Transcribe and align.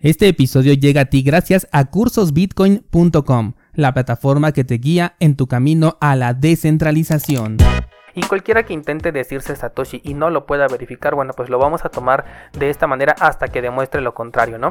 Este 0.00 0.28
episodio 0.28 0.74
llega 0.74 1.00
a 1.00 1.04
ti 1.06 1.22
gracias 1.22 1.66
a 1.72 1.86
cursosbitcoin.com, 1.86 3.54
la 3.72 3.94
plataforma 3.94 4.52
que 4.52 4.62
te 4.62 4.74
guía 4.74 5.16
en 5.18 5.34
tu 5.34 5.48
camino 5.48 5.98
a 6.00 6.14
la 6.14 6.34
descentralización. 6.34 7.56
Y 8.14 8.20
cualquiera 8.22 8.62
que 8.62 8.74
intente 8.74 9.10
decirse 9.10 9.56
Satoshi 9.56 10.00
y 10.04 10.14
no 10.14 10.30
lo 10.30 10.46
pueda 10.46 10.68
verificar, 10.68 11.16
bueno, 11.16 11.32
pues 11.36 11.50
lo 11.50 11.58
vamos 11.58 11.84
a 11.84 11.88
tomar 11.88 12.24
de 12.56 12.70
esta 12.70 12.86
manera 12.86 13.16
hasta 13.18 13.48
que 13.48 13.60
demuestre 13.60 14.00
lo 14.00 14.14
contrario, 14.14 14.56
¿no? 14.56 14.68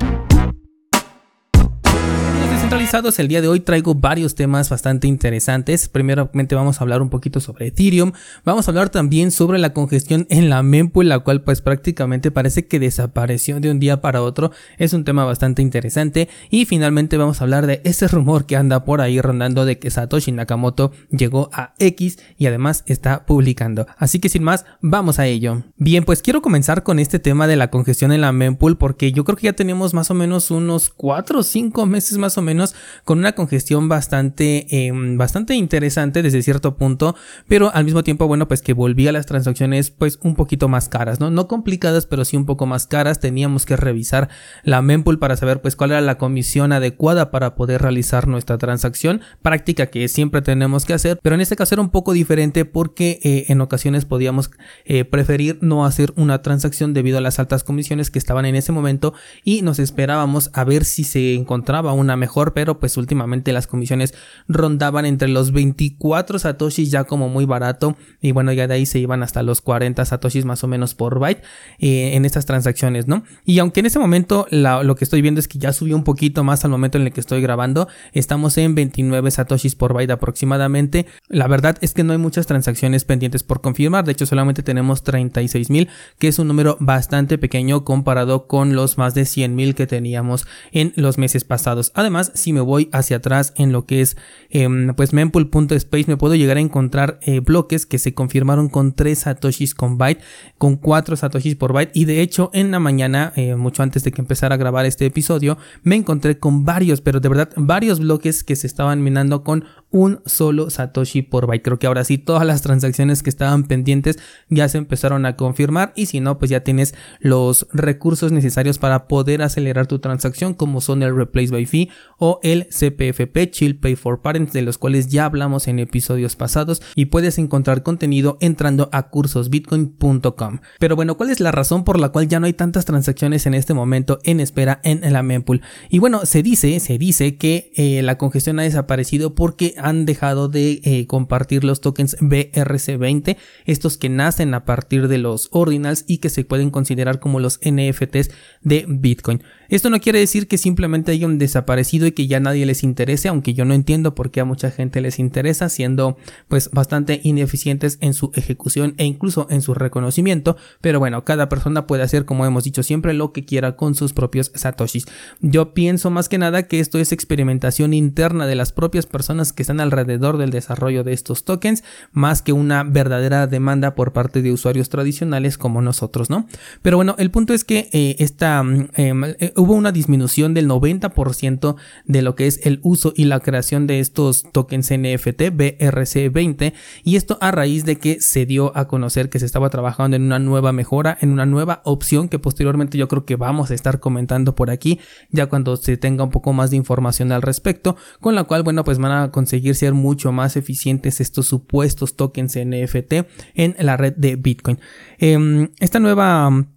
Descentralizados, 2.68 3.18
el 3.20 3.30
día 3.30 3.42
de 3.42 3.48
hoy 3.48 3.62
traigo 3.62 3.96
varios 3.96 4.36
temas 4.36 4.70
bastante 4.70 5.08
interesantes. 5.08 5.88
Primeramente 5.88 6.54
vamos 6.54 6.82
a 6.82 6.84
hablar 6.84 7.02
un 7.02 7.10
poquito 7.10 7.40
sobre 7.40 7.68
Ethereum. 7.68 8.12
Vamos 8.44 8.68
a 8.68 8.72
hablar 8.72 8.90
también 8.90 9.32
sobre 9.32 9.58
la 9.58 9.72
congestión 9.72 10.28
en 10.30 10.50
la 10.50 10.62
mempool, 10.64 11.08
la 11.08 11.20
cual 11.20 11.44
pues 11.44 11.62
prácticamente 11.62 12.30
parece 12.30 12.68
que 12.68 12.78
desapareció 12.78 13.62
de 13.62 13.72
un 13.72 13.80
día 13.80 14.02
para 14.02 14.22
otro. 14.22 14.52
Es 14.78 14.92
un 14.92 15.06
tema 15.06 15.24
bastante 15.24 15.62
interesante. 15.62 16.28
Y 16.50 16.66
finalmente 16.66 17.16
vamos 17.16 17.40
a 17.40 17.46
hablar 17.46 17.68
de 17.68 17.80
ese 17.86 18.10
rumor 18.10 18.46
que 18.46 18.58
anda 18.58 18.84
por 18.84 19.00
ahí 19.00 19.22
rondando 19.22 19.64
de 19.64 19.80
que 19.80 19.90
Satoshi 19.90 20.34
Nakamoto 20.34 20.92
llegó 21.10 21.50
a 21.54 21.74
X 21.80 22.20
y 22.38 22.48
además 22.48 22.84
está 22.86 23.26
publicando. 23.26 23.88
Así 23.98 24.20
que 24.20 24.28
sin 24.28 24.44
más, 24.44 24.66
vamos 24.82 25.20
a 25.20 25.28
ello. 25.28 25.64
Bien, 25.78 26.04
pues 26.04 26.22
quiero 26.22 26.42
comenzar 26.42 26.84
con 26.84 27.00
este 27.00 27.20
tema 27.20 27.48
de 27.48 27.56
la 27.56 27.70
congestión 27.70 28.12
en 28.12 28.20
la 28.20 28.34
mempool 28.34 28.78
porque 28.78 29.14
yo 29.14 29.24
creo 29.24 29.38
que 29.38 29.46
ya 29.46 29.54
tenemos 29.54 29.94
más 29.94 30.12
o 30.12 30.14
menos 30.14 30.52
unos 30.52 30.90
4 30.90 31.40
o 31.40 31.44
5 31.44 31.86
meses 31.86 32.18
más 32.18 32.38
o 32.38 32.42
menos 32.42 32.57
con 33.04 33.20
una 33.20 33.34
congestión 33.34 33.90
bastante, 33.90 34.66
em, 34.70 35.18
bastante 35.18 35.56
interesante 35.56 36.22
desde 36.22 36.42
cierto 36.42 36.78
punto, 36.78 37.16
pero 37.48 37.74
al 37.74 37.86
mismo 37.86 38.04
tiempo, 38.04 38.28
bueno, 38.28 38.48
pues 38.48 38.62
que 38.62 38.74
volvía 38.74 39.12
las 39.12 39.26
transacciones 39.26 39.92
pues 39.92 40.20
un 40.24 40.36
poquito 40.36 40.68
más 40.68 40.90
caras, 40.90 41.20
¿no? 41.20 41.30
No 41.30 41.48
complicadas, 41.48 42.06
pero 42.06 42.26
sí 42.26 42.38
un 42.38 42.46
poco 42.46 42.66
más 42.66 42.88
caras. 42.88 43.20
Teníamos 43.20 43.66
que 43.66 43.76
revisar 43.76 44.30
la 44.64 44.82
mempool 44.82 45.20
para 45.20 45.38
saber 45.38 45.62
pues 45.62 45.76
cuál 45.76 45.92
era 45.92 46.02
la 46.02 46.18
comisión 46.18 46.72
adecuada 46.72 47.32
para 47.32 47.56
poder 47.56 47.82
realizar 47.82 48.28
nuestra 48.28 48.58
transacción, 48.58 49.22
práctica 49.42 49.88
que 49.88 50.08
siempre 50.08 50.42
tenemos 50.42 50.86
que 50.86 50.94
hacer, 50.94 51.20
pero 51.22 51.36
en 51.36 51.42
este 51.42 51.56
caso 51.56 51.76
era 51.76 51.82
un 51.82 51.90
poco 51.90 52.14
diferente 52.14 52.66
porque 52.66 53.20
eh, 53.24 53.46
en 53.50 53.62
ocasiones 53.62 54.06
podíamos 54.06 54.52
eh, 54.86 55.06
preferir 55.06 55.60
no 55.62 55.86
hacer 55.86 56.14
una 56.16 56.42
transacción 56.42 56.94
debido 56.94 57.18
a 57.18 57.22
las 57.22 57.40
altas 57.40 57.64
comisiones 57.64 58.12
que 58.12 58.20
estaban 58.20 58.46
en 58.46 58.56
ese 58.56 58.72
momento 58.72 59.14
y 59.44 59.62
nos 59.62 59.80
esperábamos 59.80 60.50
a 60.54 60.64
ver 60.64 60.86
si 60.86 61.04
se 61.04 61.36
encontraba 61.36 61.94
una 61.94 62.16
mejor 62.16 62.47
pero 62.54 62.80
pues 62.80 62.98
últimamente 62.98 63.52
las 63.54 63.68
comisiones 63.68 64.14
rondaban 64.48 65.06
entre 65.06 65.28
los 65.28 65.52
24 65.52 66.40
satoshis 66.40 66.92
ya 66.92 67.06
como 67.06 67.30
muy 67.30 67.46
barato 67.46 67.98
y 68.22 68.32
bueno 68.32 68.52
ya 68.54 68.68
de 68.68 68.76
ahí 68.76 68.86
se 68.86 69.00
iban 69.00 69.24
hasta 69.24 69.44
los 69.44 69.62
40 69.62 70.04
satoshis 70.06 70.46
más 70.46 70.64
o 70.64 70.68
menos 70.68 70.96
por 70.96 71.20
byte 71.20 71.44
eh, 71.80 72.16
en 72.16 72.26
estas 72.26 72.46
transacciones, 72.46 73.08
¿no? 73.08 73.24
Y 73.46 73.60
aunque 73.60 73.80
en 73.82 73.86
ese 73.86 74.00
momento 74.00 74.48
lo 74.50 74.96
que 74.96 75.04
estoy 75.04 75.22
viendo 75.22 75.40
es 75.40 75.48
que 75.48 75.60
ya 75.60 75.74
subió 75.74 75.96
un 75.96 76.04
poquito 76.04 76.44
más 76.44 76.66
al 76.66 76.72
momento 76.72 76.98
en 76.98 77.06
el 77.06 77.14
que 77.14 77.20
estoy 77.20 77.42
grabando, 77.42 77.88
estamos 78.14 78.58
en 78.58 78.76
29 78.76 79.32
satoshis 79.32 79.76
por 79.76 79.94
byte 79.94 80.12
aproximadamente. 80.12 81.06
La 81.28 81.48
verdad 81.48 81.78
es 81.82 81.94
que 81.94 82.04
no 82.04 82.14
hay 82.14 82.20
muchas 82.20 82.48
transacciones 82.48 83.06
pendientes 83.06 83.44
por 83.44 83.62
confirmar, 83.62 84.06
de 84.06 84.14
hecho 84.14 84.26
solamente 84.26 84.64
tenemos 84.64 85.04
36 85.04 85.70
mil, 85.70 85.90
que 86.20 86.28
es 86.28 86.40
un 86.40 86.48
número 86.48 86.78
bastante 86.80 87.38
pequeño 87.38 87.84
comparado 87.84 88.48
con 88.48 88.76
los 88.76 88.98
más 88.98 89.14
de 89.14 89.26
100 89.26 89.56
mil 89.56 89.76
que 89.76 89.88
teníamos 89.88 90.48
en 90.72 90.94
los 90.96 91.18
meses 91.18 91.44
pasados. 91.44 91.92
Además, 91.96 92.32
si 92.38 92.54
me 92.54 92.62
voy 92.62 92.90
hacia 92.92 93.18
atrás 93.18 93.54
en 93.58 93.72
lo 93.72 93.86
que 93.86 94.02
es 94.02 94.18
em, 94.50 94.94
pues 94.96 95.14
mempool.space 95.14 96.06
me 96.08 96.18
puedo 96.18 96.36
llegar 96.36 96.58
a 96.58 96.62
encontrar 96.62 97.20
eh, 97.22 97.40
bloques 97.40 97.86
que 97.86 98.00
se 98.00 98.14
confirmaron 98.14 98.70
con 98.70 98.94
3 98.94 99.18
satoshis 99.18 99.76
con 99.76 99.98
byte, 99.98 100.22
con 100.58 100.76
4 100.76 101.16
satoshis 101.16 101.56
por 101.56 101.74
byte 101.74 101.92
y 101.94 102.06
de 102.06 102.22
hecho 102.22 102.50
en 102.54 102.72
la 102.72 102.80
mañana, 102.80 103.34
eh, 103.36 103.56
mucho 103.56 103.84
antes 103.84 104.04
de 104.04 104.12
que 104.12 104.22
empezara 104.22 104.56
a 104.56 104.58
grabar 104.58 104.86
este 104.86 105.06
episodio, 105.06 105.58
me 105.84 105.96
encontré 105.96 106.40
con 106.40 106.66
varios, 106.66 107.02
pero 107.02 107.20
de 107.20 107.30
verdad 107.30 107.50
varios 107.56 108.00
bloques 108.00 108.44
que 108.44 108.56
se 108.56 108.68
estaban 108.68 109.04
minando 109.04 109.44
con 109.44 109.66
un 109.90 110.22
solo 110.26 110.70
satoshi 110.70 111.22
por 111.22 111.48
byte. 111.48 111.64
Creo 111.64 111.80
que 111.80 111.88
ahora 111.88 112.04
sí 112.04 112.18
todas 112.18 112.46
las 112.46 112.62
transacciones 112.62 113.24
que 113.24 113.30
estaban 113.30 113.64
pendientes 113.64 114.20
ya 114.50 114.68
se 114.70 114.78
empezaron 114.78 115.26
a 115.26 115.36
confirmar 115.36 115.94
y 115.96 116.08
si 116.08 116.20
no 116.20 116.38
pues 116.38 116.52
ya 116.52 116.64
tienes 116.64 116.94
los 117.20 117.68
recursos 117.74 118.32
necesarios 118.32 118.78
para 118.80 119.08
poder 119.08 119.42
acelerar 119.42 119.88
tu 119.88 120.00
transacción 120.00 120.54
como 120.54 120.82
son 120.82 121.04
el 121.04 121.16
replace 121.16 121.52
by 121.52 121.66
fee 121.66 121.90
o 122.18 122.27
el 122.44 122.68
CPFP 122.68 123.52
Chill 123.52 123.78
Pay 123.78 123.96
for 123.96 124.22
Parents 124.22 124.54
de 124.54 124.62
los 124.62 124.78
cuales 124.78 125.08
ya 125.08 125.26
hablamos 125.26 125.68
en 125.68 125.80
episodios 125.80 126.36
pasados 126.36 126.82
y 126.96 127.06
puedes 127.06 127.38
encontrar 127.38 127.84
contenido 127.84 128.38
entrando 128.42 128.90
a 128.92 129.10
cursosbitcoin.com. 129.10 130.60
Pero 130.80 130.96
bueno, 130.96 131.18
¿cuál 131.18 131.30
es 131.30 131.40
la 131.40 131.52
razón 131.52 131.84
por 131.84 132.00
la 132.00 132.10
cual 132.10 132.28
ya 132.28 132.40
no 132.40 132.46
hay 132.46 132.54
tantas 132.54 132.86
transacciones 132.86 133.46
en 133.46 133.54
este 133.54 133.74
momento 133.74 134.20
en 134.24 134.40
espera 134.40 134.82
en 134.84 135.12
la 135.12 135.24
mempool? 135.24 135.62
Y 135.90 136.00
bueno, 136.00 136.26
se 136.26 136.44
dice, 136.44 136.80
se 136.80 136.98
dice 136.98 137.38
que 137.38 137.72
eh, 137.76 138.02
la 138.04 138.18
congestión 138.18 138.60
ha 138.60 138.64
desaparecido 138.64 139.36
porque 139.36 139.76
han 139.78 140.06
dejado 140.06 140.50
de 140.50 140.82
eh, 140.84 141.08
compartir 141.08 141.64
los 141.64 141.82
tokens 141.82 142.18
BRC20, 142.20 143.38
estos 143.66 143.98
que 143.98 144.10
nacen 144.10 144.54
a 144.54 144.66
partir 144.66 145.08
de 145.08 145.18
los 145.18 145.50
ordinals 145.52 146.04
y 146.08 146.18
que 146.20 146.30
se 146.30 146.44
pueden 146.44 146.70
considerar 146.72 147.20
como 147.20 147.40
los 147.40 147.60
NFTs 147.64 148.32
de 148.62 148.86
Bitcoin. 148.88 149.44
Esto 149.70 149.90
no 149.90 150.00
quiere 150.00 150.20
decir 150.20 150.48
que 150.48 150.58
simplemente 150.58 151.12
hayan 151.12 151.38
desaparecido 151.38 152.08
y 152.08 152.12
que 152.18 152.26
ya 152.26 152.40
nadie 152.40 152.66
les 152.66 152.84
interese, 152.84 153.28
aunque 153.28 153.54
yo 153.54 153.64
no 153.64 153.76
entiendo 153.76 154.16
por 154.16 154.32
qué 154.32 154.42
a 154.42 154.44
mucha 154.44 154.72
gente 154.72 155.02
les 155.02 155.20
interesa, 155.20 155.70
siendo 155.70 156.18
pues 156.48 156.72
bastante 156.72 157.22
ineficientes 157.24 158.00
en 158.02 158.16
su 158.16 158.32
ejecución 158.34 158.96
e 158.98 159.06
incluso 159.06 159.46
en 159.52 159.62
su 159.62 159.76
reconocimiento, 159.76 160.58
pero 160.82 160.98
bueno, 160.98 161.24
cada 161.26 161.48
persona 161.48 161.86
puede 161.86 162.02
hacer 162.02 162.26
como 162.26 162.44
hemos 162.48 162.64
dicho 162.64 162.82
siempre 162.82 163.14
lo 163.14 163.34
que 163.34 163.46
quiera 163.46 163.76
con 163.76 163.94
sus 163.94 164.14
propios 164.14 164.52
satoshis. 164.56 165.06
Yo 165.42 165.76
pienso 165.76 166.10
más 166.10 166.28
que 166.28 166.40
nada 166.40 166.64
que 166.64 166.80
esto 166.80 166.98
es 166.98 167.12
experimentación 167.12 167.94
interna 167.94 168.48
de 168.48 168.56
las 168.56 168.72
propias 168.72 169.06
personas 169.06 169.54
que 169.54 169.62
están 169.62 169.80
alrededor 169.80 170.40
del 170.40 170.50
desarrollo 170.50 171.04
de 171.04 171.14
estos 171.14 171.44
tokens, 171.44 171.84
más 172.14 172.42
que 172.42 172.52
una 172.52 172.84
verdadera 172.84 173.46
demanda 173.46 173.94
por 173.94 174.12
parte 174.12 174.42
de 174.42 174.52
usuarios 174.52 174.90
tradicionales 174.90 175.60
como 175.60 175.84
nosotros, 175.84 176.32
¿no? 176.32 176.48
Pero 176.82 176.98
bueno, 176.98 177.14
el 177.20 177.30
punto 177.30 177.54
es 177.54 177.64
que 177.64 177.92
eh, 177.94 178.16
esta 178.18 178.64
mm, 178.64 178.88
em, 178.96 179.24
eh, 179.24 179.54
hubo 179.56 179.76
una 179.76 179.92
disminución 179.92 180.56
del 180.56 180.68
90% 180.68 181.76
de 182.08 182.22
lo 182.22 182.36
que 182.36 182.48
es 182.48 182.60
el 182.66 182.80
uso 182.84 183.14
y 183.16 183.26
la 183.26 183.40
creación 183.40 183.88
de 183.88 184.00
estos 184.00 184.44
tokens 184.52 184.92
NFT 184.92 185.42
BRC20 185.54 186.74
y 187.04 187.16
esto 187.16 187.38
a 187.42 187.52
raíz 187.52 187.86
de 187.86 187.98
que 187.98 188.22
se 188.22 188.46
dio 188.46 188.76
a 188.76 188.88
conocer 188.88 189.30
que 189.30 189.40
se 189.40 189.46
estaba 189.46 189.70
trabajando 189.70 190.16
en 190.16 190.24
una 190.24 190.40
nueva 190.40 190.72
mejora, 190.72 191.18
en 191.22 191.32
una 191.32 191.46
nueva 191.46 191.82
opción 191.84 192.30
que 192.30 192.40
posteriormente 192.40 192.98
yo 192.98 193.08
creo 193.08 193.26
que 193.26 193.36
vamos 193.36 193.72
a 193.72 193.74
estar 193.74 194.00
comentando 194.00 194.56
por 194.56 194.70
aquí 194.70 195.00
ya 195.30 195.48
cuando 195.48 195.76
se 195.78 195.98
tenga 195.98 196.24
un 196.24 196.32
poco 196.32 196.54
más 196.54 196.72
de 196.72 196.78
información 196.78 197.32
al 197.32 197.42
respecto, 197.42 197.96
con 198.20 198.36
la 198.36 198.46
cual 198.46 198.64
bueno 198.64 198.84
pues 198.84 198.98
van 198.98 199.12
a 199.12 199.32
conseguir 199.32 199.76
ser 199.76 199.94
mucho 199.94 200.32
más 200.32 200.56
eficientes 200.56 201.22
estos 201.22 201.48
supuestos 201.48 202.16
tokens 202.16 202.58
NFT 202.58 203.14
en 203.56 203.76
la 203.80 203.98
red 203.98 204.14
de 204.16 204.36
Bitcoin. 204.36 204.80
Em, 205.20 205.70
esta 205.80 206.00
nueva 206.00 206.68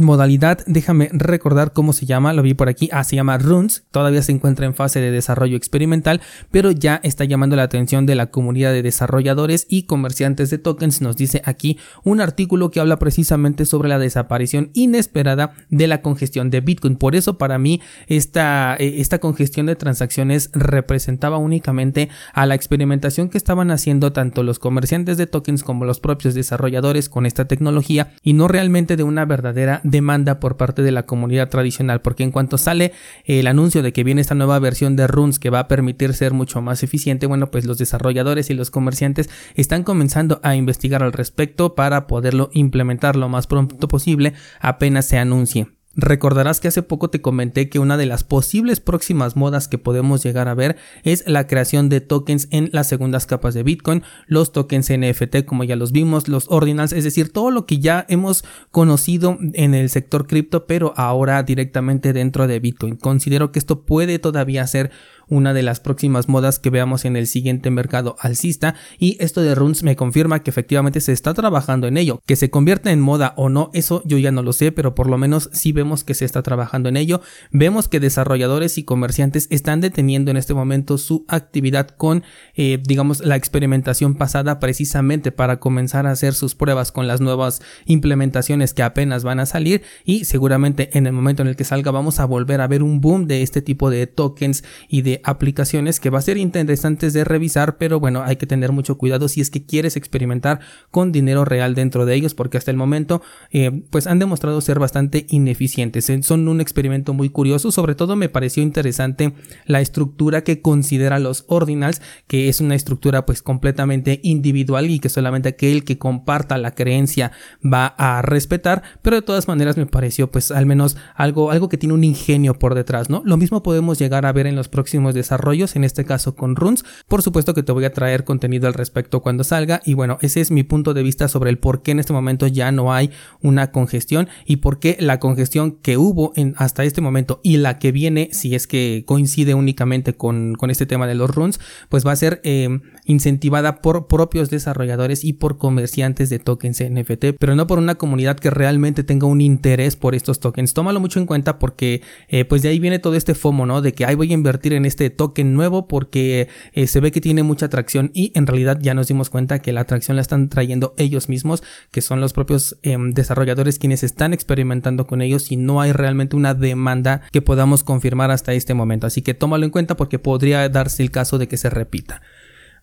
modalidad, 0.00 0.58
déjame 0.66 1.08
recordar 1.12 1.72
cómo 1.72 1.92
se 1.92 2.06
llama, 2.06 2.32
lo 2.32 2.42
vi 2.42 2.54
por 2.54 2.68
aquí, 2.68 2.88
ah, 2.92 3.04
se 3.04 3.16
llama 3.16 3.38
Runes, 3.38 3.84
todavía 3.90 4.22
se 4.22 4.32
encuentra 4.32 4.66
en 4.66 4.74
fase 4.74 5.00
de 5.00 5.10
desarrollo 5.10 5.56
experimental, 5.56 6.20
pero 6.50 6.70
ya 6.70 7.00
está 7.02 7.24
llamando 7.24 7.56
la 7.56 7.64
atención 7.64 8.06
de 8.06 8.14
la 8.14 8.26
comunidad 8.26 8.72
de 8.72 8.82
desarrolladores 8.82 9.66
y 9.68 9.84
comerciantes 9.84 10.50
de 10.50 10.58
tokens, 10.58 11.00
nos 11.00 11.16
dice 11.16 11.42
aquí 11.44 11.78
un 12.04 12.20
artículo 12.20 12.70
que 12.70 12.80
habla 12.80 12.98
precisamente 12.98 13.64
sobre 13.64 13.88
la 13.88 13.98
desaparición 13.98 14.70
inesperada 14.74 15.54
de 15.70 15.86
la 15.86 16.02
congestión 16.02 16.50
de 16.50 16.60
Bitcoin, 16.60 16.96
por 16.96 17.16
eso 17.16 17.38
para 17.38 17.58
mí 17.58 17.80
esta, 18.06 18.76
eh, 18.78 19.00
esta 19.00 19.18
congestión 19.18 19.66
de 19.66 19.76
transacciones 19.76 20.50
representaba 20.52 21.38
únicamente 21.38 22.08
a 22.32 22.46
la 22.46 22.54
experimentación 22.54 23.28
que 23.28 23.38
estaban 23.38 23.70
haciendo 23.70 24.12
tanto 24.12 24.42
los 24.42 24.58
comerciantes 24.58 25.16
de 25.16 25.26
tokens 25.26 25.62
como 25.62 25.84
los 25.84 26.00
propios 26.00 26.34
desarrolladores 26.34 27.08
con 27.08 27.26
esta 27.26 27.46
tecnología 27.46 28.12
y 28.22 28.32
no 28.32 28.48
realmente 28.48 28.96
de 28.96 29.02
una 29.02 29.24
verdadera 29.24 29.80
demanda 29.90 30.40
por 30.40 30.56
parte 30.56 30.82
de 30.82 30.92
la 30.92 31.04
comunidad 31.04 31.48
tradicional, 31.48 32.00
porque 32.00 32.24
en 32.24 32.30
cuanto 32.30 32.58
sale 32.58 32.92
el 33.24 33.46
anuncio 33.46 33.82
de 33.82 33.92
que 33.92 34.04
viene 34.04 34.20
esta 34.20 34.34
nueva 34.34 34.58
versión 34.58 34.96
de 34.96 35.06
Runes 35.06 35.38
que 35.38 35.50
va 35.50 35.60
a 35.60 35.68
permitir 35.68 36.14
ser 36.14 36.32
mucho 36.32 36.60
más 36.60 36.82
eficiente, 36.82 37.26
bueno, 37.26 37.50
pues 37.50 37.64
los 37.64 37.78
desarrolladores 37.78 38.50
y 38.50 38.54
los 38.54 38.70
comerciantes 38.70 39.30
están 39.54 39.82
comenzando 39.82 40.40
a 40.42 40.54
investigar 40.54 41.02
al 41.02 41.12
respecto 41.12 41.74
para 41.74 42.06
poderlo 42.06 42.50
implementar 42.52 43.16
lo 43.16 43.28
más 43.28 43.46
pronto 43.46 43.88
posible 43.88 44.34
apenas 44.60 45.06
se 45.06 45.18
anuncie. 45.18 45.75
Recordarás 45.96 46.60
que 46.60 46.68
hace 46.68 46.82
poco 46.82 47.08
te 47.08 47.22
comenté 47.22 47.70
que 47.70 47.78
una 47.78 47.96
de 47.96 48.04
las 48.04 48.22
posibles 48.22 48.80
próximas 48.80 49.34
modas 49.34 49.66
que 49.66 49.78
podemos 49.78 50.22
llegar 50.22 50.46
a 50.46 50.54
ver 50.54 50.76
es 51.04 51.24
la 51.26 51.46
creación 51.46 51.88
de 51.88 52.02
tokens 52.02 52.48
en 52.50 52.68
las 52.72 52.86
segundas 52.86 53.24
capas 53.24 53.54
de 53.54 53.62
Bitcoin, 53.62 54.02
los 54.26 54.52
tokens 54.52 54.90
NFT 54.90 55.46
como 55.46 55.64
ya 55.64 55.74
los 55.74 55.92
vimos, 55.92 56.28
los 56.28 56.46
ordinals, 56.50 56.92
es 56.92 57.04
decir, 57.04 57.32
todo 57.32 57.50
lo 57.50 57.64
que 57.64 57.78
ya 57.78 58.04
hemos 58.10 58.44
conocido 58.70 59.38
en 59.54 59.74
el 59.74 59.88
sector 59.88 60.26
cripto, 60.26 60.66
pero 60.66 60.92
ahora 60.98 61.42
directamente 61.42 62.12
dentro 62.12 62.46
de 62.46 62.60
Bitcoin. 62.60 62.96
Considero 62.96 63.50
que 63.50 63.58
esto 63.58 63.86
puede 63.86 64.18
todavía 64.18 64.66
ser 64.66 64.90
una 65.28 65.54
de 65.54 65.62
las 65.62 65.80
próximas 65.80 66.28
modas 66.28 66.58
que 66.58 66.70
veamos 66.70 67.04
en 67.04 67.16
el 67.16 67.26
siguiente 67.26 67.70
mercado 67.70 68.16
alcista. 68.20 68.74
Y 68.98 69.16
esto 69.20 69.42
de 69.42 69.54
runes 69.54 69.82
me 69.82 69.96
confirma 69.96 70.42
que 70.42 70.50
efectivamente 70.50 71.00
se 71.00 71.12
está 71.12 71.34
trabajando 71.34 71.86
en 71.86 71.96
ello, 71.96 72.20
que 72.26 72.36
se 72.36 72.50
convierta 72.50 72.92
en 72.92 73.00
moda 73.00 73.34
o 73.36 73.48
no, 73.48 73.70
eso 73.72 74.02
yo 74.04 74.18
ya 74.18 74.32
no 74.32 74.42
lo 74.42 74.52
sé, 74.52 74.72
pero 74.72 74.94
por 74.94 75.08
lo 75.08 75.18
menos 75.18 75.50
sí 75.52 75.72
vemos 75.72 76.04
que 76.04 76.14
se 76.14 76.24
está 76.24 76.42
trabajando 76.42 76.88
en 76.88 76.96
ello, 76.96 77.20
vemos 77.50 77.88
que 77.88 78.00
desarrolladores 78.00 78.78
y 78.78 78.84
comerciantes 78.84 79.48
están 79.50 79.80
deteniendo 79.80 80.30
en 80.30 80.36
este 80.36 80.54
momento 80.54 80.98
su 80.98 81.24
actividad 81.28 81.88
con 81.88 82.22
eh, 82.54 82.80
digamos 82.82 83.20
la 83.20 83.36
experimentación 83.36 84.14
pasada 84.14 84.60
precisamente 84.60 85.32
para 85.32 85.58
comenzar 85.58 86.06
a 86.06 86.12
hacer 86.12 86.34
sus 86.34 86.54
pruebas 86.54 86.92
con 86.92 87.06
las 87.06 87.20
nuevas 87.20 87.62
implementaciones 87.86 88.74
que 88.74 88.82
apenas 88.82 89.24
van 89.24 89.40
a 89.40 89.46
salir. 89.46 89.82
Y 90.04 90.24
seguramente 90.24 90.96
en 90.96 91.06
el 91.06 91.12
momento 91.12 91.42
en 91.42 91.48
el 91.48 91.56
que 91.56 91.64
salga 91.64 91.90
vamos 91.90 92.20
a 92.20 92.24
volver 92.24 92.60
a 92.60 92.66
ver 92.66 92.82
un 92.82 93.00
boom 93.00 93.26
de 93.26 93.42
este 93.42 93.62
tipo 93.62 93.90
de 93.90 94.06
tokens 94.06 94.64
y 94.88 95.02
de 95.02 95.15
aplicaciones 95.24 96.00
que 96.00 96.10
va 96.10 96.18
a 96.18 96.22
ser 96.22 96.36
interesantes 96.36 97.12
de 97.12 97.24
revisar, 97.24 97.76
pero 97.78 98.00
bueno, 98.00 98.22
hay 98.24 98.36
que 98.36 98.46
tener 98.46 98.72
mucho 98.72 98.98
cuidado 98.98 99.28
si 99.28 99.40
es 99.40 99.50
que 99.50 99.64
quieres 99.64 99.96
experimentar 99.96 100.60
con 100.90 101.12
dinero 101.12 101.44
real 101.44 101.74
dentro 101.74 102.06
de 102.06 102.14
ellos, 102.14 102.34
porque 102.34 102.58
hasta 102.58 102.70
el 102.70 102.76
momento 102.76 103.22
eh, 103.50 103.82
pues 103.90 104.06
han 104.06 104.18
demostrado 104.18 104.60
ser 104.60 104.78
bastante 104.78 105.26
ineficientes. 105.30 106.08
Eh, 106.10 106.22
son 106.22 106.48
un 106.48 106.60
experimento 106.60 107.14
muy 107.14 107.30
curioso, 107.30 107.70
sobre 107.72 107.94
todo 107.94 108.16
me 108.16 108.28
pareció 108.28 108.62
interesante 108.62 109.34
la 109.66 109.80
estructura 109.80 110.44
que 110.44 110.60
considera 110.60 111.18
los 111.18 111.44
ordinals, 111.48 112.00
que 112.26 112.48
es 112.48 112.60
una 112.60 112.74
estructura 112.74 113.26
pues 113.26 113.42
completamente 113.42 114.20
individual 114.22 114.90
y 114.90 114.98
que 114.98 115.08
solamente 115.08 115.50
aquel 115.50 115.84
que 115.84 115.98
comparta 115.98 116.58
la 116.58 116.74
creencia 116.74 117.32
va 117.64 117.86
a 117.86 118.22
respetar, 118.22 118.82
pero 119.02 119.16
de 119.16 119.22
todas 119.22 119.48
maneras 119.48 119.76
me 119.76 119.86
pareció 119.86 120.30
pues 120.30 120.50
al 120.50 120.66
menos 120.66 120.96
algo, 121.14 121.50
algo 121.50 121.68
que 121.68 121.78
tiene 121.78 121.94
un 121.94 122.04
ingenio 122.04 122.58
por 122.58 122.74
detrás, 122.74 123.10
¿no? 123.10 123.22
Lo 123.24 123.36
mismo 123.36 123.62
podemos 123.62 123.98
llegar 123.98 124.26
a 124.26 124.32
ver 124.32 124.46
en 124.46 124.56
los 124.56 124.68
próximos 124.68 125.05
desarrollos, 125.14 125.76
en 125.76 125.84
este 125.84 126.04
caso 126.04 126.34
con 126.34 126.56
Runes. 126.56 126.84
Por 127.08 127.22
supuesto 127.22 127.54
que 127.54 127.62
te 127.62 127.72
voy 127.72 127.84
a 127.84 127.92
traer 127.92 128.24
contenido 128.24 128.66
al 128.66 128.74
respecto 128.74 129.20
cuando 129.20 129.44
salga 129.44 129.80
y 129.84 129.94
bueno, 129.94 130.18
ese 130.20 130.40
es 130.40 130.50
mi 130.50 130.62
punto 130.62 130.94
de 130.94 131.02
vista 131.02 131.28
sobre 131.28 131.50
el 131.50 131.58
por 131.58 131.82
qué 131.82 131.92
en 131.92 131.98
este 131.98 132.12
momento 132.12 132.46
ya 132.46 132.72
no 132.72 132.92
hay 132.92 133.10
una 133.42 133.70
congestión 133.70 134.28
y 134.44 134.56
por 134.56 134.78
qué 134.78 134.96
la 135.00 135.20
congestión 135.20 135.78
que 135.82 135.96
hubo 135.96 136.32
en, 136.36 136.54
hasta 136.58 136.84
este 136.84 137.00
momento 137.00 137.40
y 137.42 137.56
la 137.58 137.78
que 137.78 137.92
viene, 137.92 138.30
si 138.32 138.54
es 138.54 138.66
que 138.66 139.04
coincide 139.06 139.54
únicamente 139.54 140.14
con, 140.14 140.54
con 140.54 140.70
este 140.70 140.86
tema 140.86 141.06
de 141.06 141.14
los 141.14 141.30
runes, 141.30 141.60
pues 141.88 142.06
va 142.06 142.12
a 142.12 142.16
ser 142.16 142.40
eh, 142.44 142.80
incentivada 143.04 143.80
por 143.80 144.06
propios 144.06 144.50
desarrolladores 144.50 145.24
y 145.24 145.34
por 145.34 145.58
comerciantes 145.58 146.30
de 146.30 146.38
tokens 146.38 146.82
NFT, 146.82 147.36
pero 147.38 147.54
no 147.54 147.66
por 147.66 147.78
una 147.78 147.96
comunidad 147.96 148.38
que 148.38 148.50
realmente 148.50 149.04
tenga 149.04 149.26
un 149.26 149.40
interés 149.40 149.96
por 149.96 150.14
estos 150.14 150.40
tokens. 150.40 150.74
Tómalo 150.74 151.00
mucho 151.00 151.20
en 151.20 151.26
cuenta 151.26 151.58
porque 151.58 152.02
eh, 152.28 152.44
pues 152.44 152.62
de 152.62 152.68
ahí 152.68 152.78
viene 152.78 152.98
todo 152.98 153.14
este 153.14 153.34
FOMO, 153.34 153.66
¿no? 153.66 153.82
De 153.82 153.92
que 153.92 154.04
ahí 154.04 154.14
voy 154.14 154.30
a 154.30 154.34
invertir 154.34 154.72
en 154.72 154.84
este 154.84 154.95
token 154.96 155.54
nuevo 155.54 155.86
porque 155.86 156.48
eh, 156.72 156.86
se 156.86 157.00
ve 157.00 157.12
que 157.12 157.20
tiene 157.20 157.42
mucha 157.42 157.66
atracción 157.66 158.10
y 158.14 158.32
en 158.34 158.46
realidad 158.46 158.78
ya 158.80 158.94
nos 158.94 159.08
dimos 159.08 159.30
cuenta 159.30 159.60
que 159.60 159.72
la 159.72 159.82
atracción 159.82 160.16
la 160.16 160.22
están 160.22 160.48
trayendo 160.48 160.94
ellos 160.98 161.28
mismos, 161.28 161.62
que 161.90 162.00
son 162.00 162.20
los 162.20 162.32
propios 162.32 162.78
em, 162.82 163.12
desarrolladores 163.12 163.78
quienes 163.78 164.02
están 164.02 164.32
experimentando 164.32 165.06
con 165.06 165.22
ellos 165.22 165.52
y 165.52 165.56
no 165.56 165.80
hay 165.80 165.92
realmente 165.92 166.36
una 166.36 166.54
demanda 166.54 167.22
que 167.32 167.42
podamos 167.42 167.84
confirmar 167.84 168.30
hasta 168.30 168.52
este 168.54 168.74
momento. 168.74 169.06
Así 169.06 169.22
que 169.22 169.34
tómalo 169.34 169.64
en 169.64 169.70
cuenta 169.70 169.96
porque 169.96 170.18
podría 170.18 170.68
darse 170.68 171.02
el 171.02 171.10
caso 171.10 171.38
de 171.38 171.48
que 171.48 171.56
se 171.56 171.70
repita. 171.70 172.22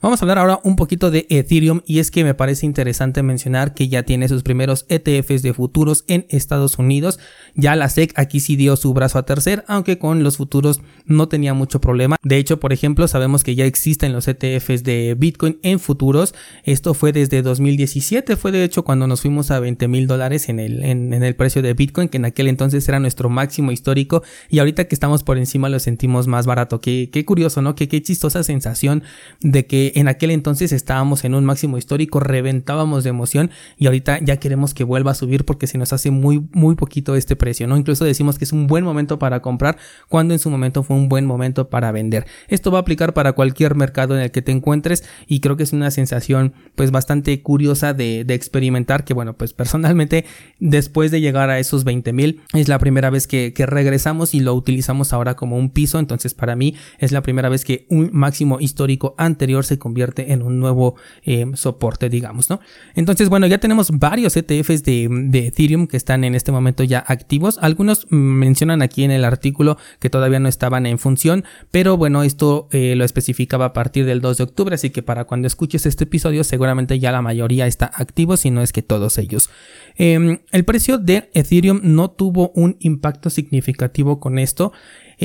Vamos 0.03 0.21
a 0.21 0.25
hablar 0.25 0.39
ahora 0.39 0.59
un 0.65 0.75
poquito 0.75 1.11
de 1.11 1.25
Ethereum 1.29 1.79
y 1.85 1.99
es 1.99 2.11
que 2.11 2.25
me 2.25 2.33
parece 2.33 2.65
interesante 2.65 3.23
mencionar 3.23 3.73
que 3.73 3.87
ya 3.87 4.03
tiene 4.03 4.27
sus 4.27 4.43
primeros 4.43 4.85
ETFs 4.89 5.43
de 5.43 5.53
futuros 5.53 6.03
en 6.09 6.25
Estados 6.27 6.77
Unidos. 6.77 7.19
Ya 7.55 7.77
la 7.77 7.87
SEC 7.87 8.11
aquí 8.17 8.41
sí 8.41 8.57
dio 8.57 8.75
su 8.75 8.93
brazo 8.93 9.17
a 9.17 9.23
tercer, 9.23 9.63
aunque 9.65 9.99
con 9.99 10.21
los 10.21 10.35
futuros 10.35 10.81
no 11.05 11.29
tenía 11.29 11.53
mucho 11.53 11.79
problema. 11.79 12.17
De 12.21 12.35
hecho, 12.35 12.59
por 12.59 12.73
ejemplo, 12.73 13.07
sabemos 13.07 13.45
que 13.45 13.55
ya 13.55 13.63
existen 13.63 14.11
los 14.11 14.27
ETFs 14.27 14.83
de 14.83 15.15
Bitcoin 15.17 15.59
en 15.63 15.79
futuros. 15.79 16.35
Esto 16.65 16.93
fue 16.93 17.13
desde 17.13 17.41
2017, 17.41 18.35
fue 18.35 18.51
de 18.51 18.65
hecho 18.65 18.83
cuando 18.83 19.07
nos 19.07 19.21
fuimos 19.21 19.51
a 19.51 19.61
20 19.61 19.87
mil 19.87 20.05
dólares 20.05 20.49
en 20.49 20.59
el, 20.59 20.83
en, 20.83 21.13
el 21.13 21.35
precio 21.37 21.61
de 21.61 21.75
Bitcoin, 21.75 22.09
que 22.09 22.17
en 22.17 22.25
aquel 22.25 22.49
entonces 22.49 22.85
era 22.89 22.99
nuestro 22.99 23.29
máximo 23.29 23.71
histórico 23.71 24.21
y 24.49 24.59
ahorita 24.59 24.83
que 24.83 24.95
estamos 24.95 25.23
por 25.23 25.37
encima 25.37 25.69
lo 25.69 25.79
sentimos 25.79 26.27
más 26.27 26.45
barato. 26.45 26.81
Qué, 26.81 27.09
qué 27.09 27.23
curioso, 27.23 27.61
¿no? 27.61 27.73
Qué, 27.75 27.87
qué 27.87 28.01
chistosa 28.01 28.43
sensación 28.43 29.03
de 29.39 29.65
que 29.65 29.92
en 29.95 30.07
aquel 30.07 30.31
entonces 30.31 30.71
estábamos 30.71 31.23
en 31.23 31.35
un 31.35 31.45
máximo 31.45 31.77
histórico, 31.77 32.19
reventábamos 32.19 33.03
de 33.03 33.09
emoción 33.09 33.51
y 33.77 33.87
ahorita 33.87 34.19
ya 34.21 34.37
queremos 34.37 34.73
que 34.73 34.83
vuelva 34.83 35.11
a 35.11 35.15
subir 35.15 35.45
porque 35.45 35.67
se 35.67 35.77
nos 35.77 35.93
hace 35.93 36.11
muy, 36.11 36.47
muy 36.51 36.75
poquito 36.75 37.15
este 37.15 37.35
precio, 37.35 37.67
¿no? 37.67 37.77
Incluso 37.77 38.05
decimos 38.05 38.37
que 38.37 38.45
es 38.45 38.51
un 38.51 38.67
buen 38.67 38.83
momento 38.83 39.19
para 39.19 39.41
comprar 39.41 39.77
cuando 40.09 40.33
en 40.33 40.39
su 40.39 40.49
momento 40.49 40.83
fue 40.83 40.95
un 40.95 41.09
buen 41.09 41.25
momento 41.25 41.69
para 41.69 41.91
vender. 41.91 42.25
Esto 42.47 42.71
va 42.71 42.79
a 42.79 42.81
aplicar 42.81 43.13
para 43.13 43.33
cualquier 43.33 43.75
mercado 43.75 44.15
en 44.15 44.21
el 44.21 44.31
que 44.31 44.41
te 44.41 44.51
encuentres 44.51 45.03
y 45.27 45.39
creo 45.39 45.57
que 45.57 45.63
es 45.63 45.73
una 45.73 45.91
sensación 45.91 46.53
pues 46.75 46.91
bastante 46.91 47.41
curiosa 47.41 47.93
de, 47.93 48.25
experimentar 48.33 49.03
que 49.03 49.13
bueno, 49.13 49.33
pues 49.33 49.53
personalmente 49.53 50.25
después 50.59 51.11
de 51.11 51.21
llegar 51.21 51.51
a 51.51 51.59
esos 51.59 51.83
20 51.83 52.13
mil 52.13 52.41
es 52.53 52.67
la 52.67 52.79
primera 52.79 53.11
vez 53.11 53.27
que, 53.27 53.53
que 53.53 53.65
regresamos 53.67 54.33
y 54.33 54.39
lo 54.39 54.55
utilizamos 54.55 55.13
ahora 55.13 55.35
como 55.35 55.57
un 55.57 55.69
piso, 55.69 55.99
entonces 55.99 56.33
para 56.33 56.55
mí 56.55 56.75
es 56.97 57.11
la 57.11 57.21
primera 57.21 57.49
vez 57.49 57.63
que 57.63 57.85
un 57.89 58.09
máximo 58.11 58.59
histórico 58.59 59.13
anterior 59.17 59.65
se 59.65 59.77
convierte 59.83 60.31
en 60.31 60.41
un 60.41 60.61
nuevo 60.61 60.95
eh, 61.23 61.45
soporte, 61.55 62.07
digamos, 62.07 62.49
¿no? 62.49 62.61
Entonces, 62.95 63.27
bueno, 63.27 63.47
ya 63.47 63.57
tenemos 63.57 63.91
varios 63.91 64.37
ETFs 64.37 64.81
de, 64.83 65.09
Ethereum 65.33 65.87
que 65.87 65.97
están 65.97 66.23
en 66.23 66.35
este 66.35 66.53
momento 66.53 66.85
ya 66.85 66.99
activos. 67.05 67.59
Algunos 67.61 68.07
mencionan 68.09 68.81
aquí 68.81 69.03
en 69.03 69.11
el 69.11 69.25
artículo 69.25 69.77
que 69.99 70.09
todavía 70.09 70.39
no 70.39 70.47
estaban 70.47 70.85
en 70.85 70.99
función, 70.99 71.43
pero 71.69 71.97
bueno, 71.97 72.23
esto 72.23 72.69
eh, 72.71 72.95
lo 72.95 73.03
especificaba 73.03 73.65
a 73.65 73.73
partir 73.73 74.05
del 74.05 74.21
2 74.21 74.37
de 74.37 74.43
octubre, 74.45 74.75
así 74.75 74.89
que 74.89 75.03
para 75.03 75.25
cuando 75.25 75.47
escuches 75.47 75.85
este 75.85 76.05
episodio 76.05 76.45
seguramente 76.45 76.97
ya 76.97 77.11
la 77.11 77.21
mayoría 77.21 77.67
está 77.67 77.91
activo, 77.93 78.37
si 78.37 78.51
no 78.51 78.61
es 78.61 78.71
que 78.71 78.83
todos 78.83 79.17
ellos. 79.17 79.49
Em, 79.97 80.39
el 80.51 80.63
precio 80.63 80.97
de 80.97 81.29
Ethereum 81.33 81.81
no 81.83 82.09
tuvo 82.09 82.53
un 82.55 82.77
impacto 82.79 83.29
significativo 83.29 84.21
con 84.21 84.39
esto. 84.39 84.71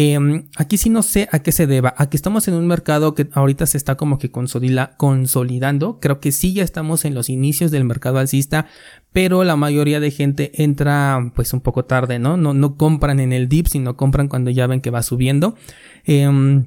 Em, 0.01 0.45
aquí 0.57 0.79
sí 0.79 0.91
no 0.91 1.03
sé 1.03 1.29
a 1.33 1.41
qué 1.41 1.51
se 1.51 1.67
deba. 1.67 1.93
Aquí 1.99 2.17
estamos 2.17 2.47
en 2.47 2.55
un 2.55 2.69
mercado 2.69 3.17
que 3.17 3.29
ahorita 3.33 3.67
se 3.67 3.77
está 3.77 3.97
como 3.97 4.21
que 4.21 4.31
consolidando. 4.31 5.99
Creo 5.99 6.21
que 6.21 6.31
sí 6.31 6.53
ya 6.53 6.63
estamos 6.63 7.05
en 7.05 7.17
los 7.17 7.29
inicios 7.29 7.73
del 7.73 7.83
mercado 7.83 8.21
alcista, 8.21 8.69
pero 9.11 9.43
la 9.43 9.57
mayoría 9.57 9.99
de 9.99 10.13
gente 10.13 10.63
entra 10.63 11.33
pues 11.35 11.53
un 11.53 11.63
poco 11.63 11.85
tarde, 11.85 12.21
¿no? 12.21 12.37
No, 12.37 12.55
no 12.55 12.77
compran 12.77 13.19
en 13.19 13.33
el 13.33 13.49
dip, 13.49 13.67
sino 13.67 13.97
compran 13.97 14.29
cuando 14.29 14.51
ya 14.51 14.69
ven 14.69 14.81
que 14.81 14.91
va 14.91 15.03
subiendo. 15.03 15.57
Em, 16.05 16.67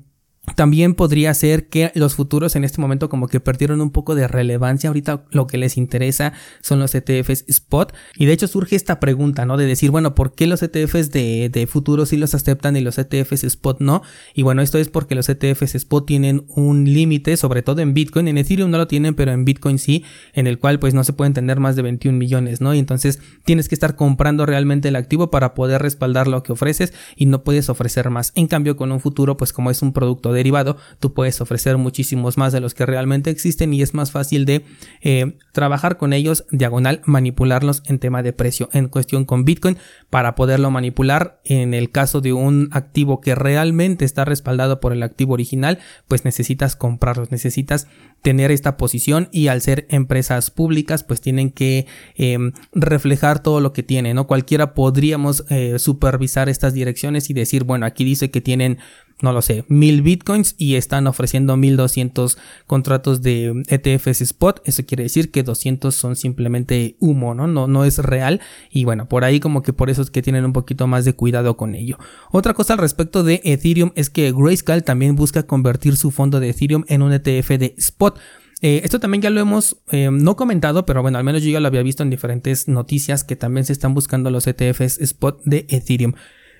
también 0.55 0.95
podría 0.95 1.33
ser 1.33 1.67
que 1.67 1.91
los 1.93 2.15
futuros 2.15 2.55
en 2.55 2.63
este 2.63 2.81
momento 2.81 3.09
como 3.09 3.27
que 3.27 3.39
perdieron 3.39 3.79
un 3.79 3.91
poco 3.91 4.15
de 4.15 4.27
relevancia. 4.27 4.89
Ahorita 4.89 5.23
lo 5.31 5.47
que 5.47 5.57
les 5.57 5.77
interesa 5.77 6.33
son 6.61 6.79
los 6.79 6.95
ETFs 6.95 7.45
spot. 7.47 7.93
Y 8.15 8.25
de 8.25 8.33
hecho 8.33 8.47
surge 8.47 8.75
esta 8.75 8.99
pregunta, 8.99 9.45
¿no? 9.45 9.55
De 9.55 9.65
decir, 9.65 9.91
bueno, 9.91 10.15
¿por 10.15 10.33
qué 10.33 10.47
los 10.47 10.63
ETFs 10.63 11.11
de, 11.11 11.49
de 11.49 11.67
futuros 11.67 12.09
sí 12.09 12.17
los 12.17 12.33
aceptan 12.33 12.75
y 12.75 12.81
los 12.81 12.97
ETFs 12.97 13.43
spot 13.43 13.79
no? 13.81 14.01
Y 14.33 14.41
bueno, 14.41 14.61
esto 14.61 14.77
es 14.79 14.89
porque 14.89 15.15
los 15.15 15.29
ETFs 15.29 15.75
spot 15.75 16.07
tienen 16.07 16.43
un 16.47 16.91
límite, 16.91 17.37
sobre 17.37 17.61
todo 17.61 17.81
en 17.81 17.93
Bitcoin. 17.93 18.27
En 18.27 18.37
Ethereum 18.39 18.71
no 18.71 18.79
lo 18.79 18.87
tienen, 18.87 19.13
pero 19.13 19.31
en 19.31 19.45
Bitcoin 19.45 19.77
sí, 19.77 20.03
en 20.33 20.47
el 20.47 20.57
cual 20.57 20.79
pues 20.79 20.93
no 20.93 21.03
se 21.03 21.13
pueden 21.13 21.33
tener 21.33 21.59
más 21.59 21.75
de 21.75 21.83
21 21.83 22.17
millones, 22.17 22.61
¿no? 22.61 22.73
Y 22.73 22.79
entonces 22.79 23.19
tienes 23.45 23.69
que 23.69 23.75
estar 23.75 23.95
comprando 23.95 24.45
realmente 24.47 24.89
el 24.89 24.95
activo 24.95 25.29
para 25.29 25.53
poder 25.53 25.83
respaldar 25.83 26.27
lo 26.27 26.41
que 26.41 26.51
ofreces 26.51 26.93
y 27.15 27.27
no 27.27 27.43
puedes 27.43 27.69
ofrecer 27.69 28.09
más. 28.09 28.31
En 28.35 28.47
cambio, 28.47 28.75
con 28.75 28.91
un 28.91 28.99
futuro, 28.99 29.37
pues 29.37 29.53
como 29.53 29.69
es 29.69 29.81
un 29.81 29.93
producto 29.93 30.30
derivado, 30.33 30.77
tú 30.99 31.13
puedes 31.13 31.41
ofrecer 31.41 31.77
muchísimos 31.77 32.37
más 32.37 32.53
de 32.53 32.61
los 32.61 32.73
que 32.73 32.85
realmente 32.85 33.29
existen 33.29 33.73
y 33.73 33.81
es 33.81 33.93
más 33.93 34.11
fácil 34.11 34.45
de 34.45 34.63
eh, 35.01 35.37
trabajar 35.51 35.97
con 35.97 36.13
ellos, 36.13 36.45
diagonal, 36.51 37.01
manipularlos 37.05 37.83
en 37.85 37.99
tema 37.99 38.23
de 38.23 38.33
precio. 38.33 38.69
En 38.73 38.87
cuestión 38.87 39.25
con 39.25 39.45
Bitcoin, 39.45 39.77
para 40.09 40.35
poderlo 40.35 40.71
manipular, 40.71 41.41
en 41.43 41.73
el 41.73 41.91
caso 41.91 42.21
de 42.21 42.33
un 42.33 42.69
activo 42.71 43.21
que 43.21 43.35
realmente 43.35 44.05
está 44.05 44.25
respaldado 44.25 44.79
por 44.79 44.93
el 44.93 45.03
activo 45.03 45.33
original, 45.33 45.79
pues 46.07 46.25
necesitas 46.25 46.75
comprarlos, 46.75 47.31
necesitas 47.31 47.87
tener 48.21 48.51
esta 48.51 48.77
posición 48.77 49.29
y 49.31 49.47
al 49.47 49.61
ser 49.61 49.87
empresas 49.89 50.51
públicas, 50.51 51.03
pues 51.03 51.21
tienen 51.21 51.51
que 51.51 51.87
em, 52.15 52.51
reflejar 52.73 53.41
todo 53.41 53.59
lo 53.59 53.73
que 53.73 53.83
tienen, 53.83 54.15
¿no? 54.15 54.27
Cualquiera 54.27 54.73
podríamos 54.73 55.45
eh, 55.49 55.79
supervisar 55.79 56.49
estas 56.49 56.73
direcciones 56.73 57.29
y 57.29 57.33
decir, 57.33 57.63
bueno, 57.63 57.85
aquí 57.85 58.03
dice 58.03 58.31
que 58.31 58.41
tienen 58.41 58.77
no 59.21 59.31
lo 59.31 59.41
sé, 59.41 59.65
mil 59.67 60.01
bitcoins 60.01 60.55
y 60.57 60.75
están 60.75 61.07
ofreciendo 61.07 61.55
1200 61.57 62.37
contratos 62.67 63.21
de 63.21 63.63
ETFs 63.67 64.21
spot. 64.21 64.61
Eso 64.65 64.85
quiere 64.85 65.03
decir 65.03 65.31
que 65.31 65.43
200 65.43 65.93
son 65.93 66.15
simplemente 66.15 66.95
humo, 66.99 67.33
¿no? 67.33 67.47
No, 67.47 67.67
no 67.67 67.85
es 67.85 67.99
real. 67.99 68.41
Y 68.71 68.85
bueno, 68.85 69.07
por 69.07 69.23
ahí 69.23 69.39
como 69.39 69.61
que 69.61 69.73
por 69.73 69.89
eso 69.89 70.01
es 70.01 70.11
que 70.11 70.21
tienen 70.21 70.45
un 70.45 70.53
poquito 70.53 70.87
más 70.87 71.05
de 71.05 71.13
cuidado 71.13 71.57
con 71.57 71.75
ello. 71.75 71.97
Otra 72.31 72.53
cosa 72.53 72.73
al 72.73 72.79
respecto 72.79 73.23
de 73.23 73.41
Ethereum 73.43 73.91
es 73.95 74.09
que 74.09 74.31
Grayscale 74.31 74.81
también 74.81 75.15
busca 75.15 75.43
convertir 75.43 75.97
su 75.97 76.11
fondo 76.11 76.39
de 76.39 76.49
Ethereum 76.49 76.83
en 76.87 77.01
un 77.01 77.13
ETF 77.13 77.49
de 77.57 77.75
spot. 77.77 78.19
Eh, 78.63 78.81
esto 78.83 78.99
también 78.99 79.23
ya 79.23 79.31
lo 79.31 79.41
hemos 79.41 79.77
eh, 79.91 80.09
no 80.11 80.35
comentado, 80.35 80.85
pero 80.85 81.01
bueno, 81.01 81.17
al 81.17 81.23
menos 81.23 81.41
yo 81.41 81.49
ya 81.49 81.59
lo 81.59 81.67
había 81.67 81.81
visto 81.81 82.03
en 82.03 82.11
diferentes 82.11 82.67
noticias 82.67 83.23
que 83.23 83.35
también 83.35 83.65
se 83.65 83.73
están 83.73 83.95
buscando 83.95 84.29
los 84.29 84.45
ETFs 84.45 84.99
spot 85.01 85.41
de 85.45 85.65
Ethereum. 85.69 86.13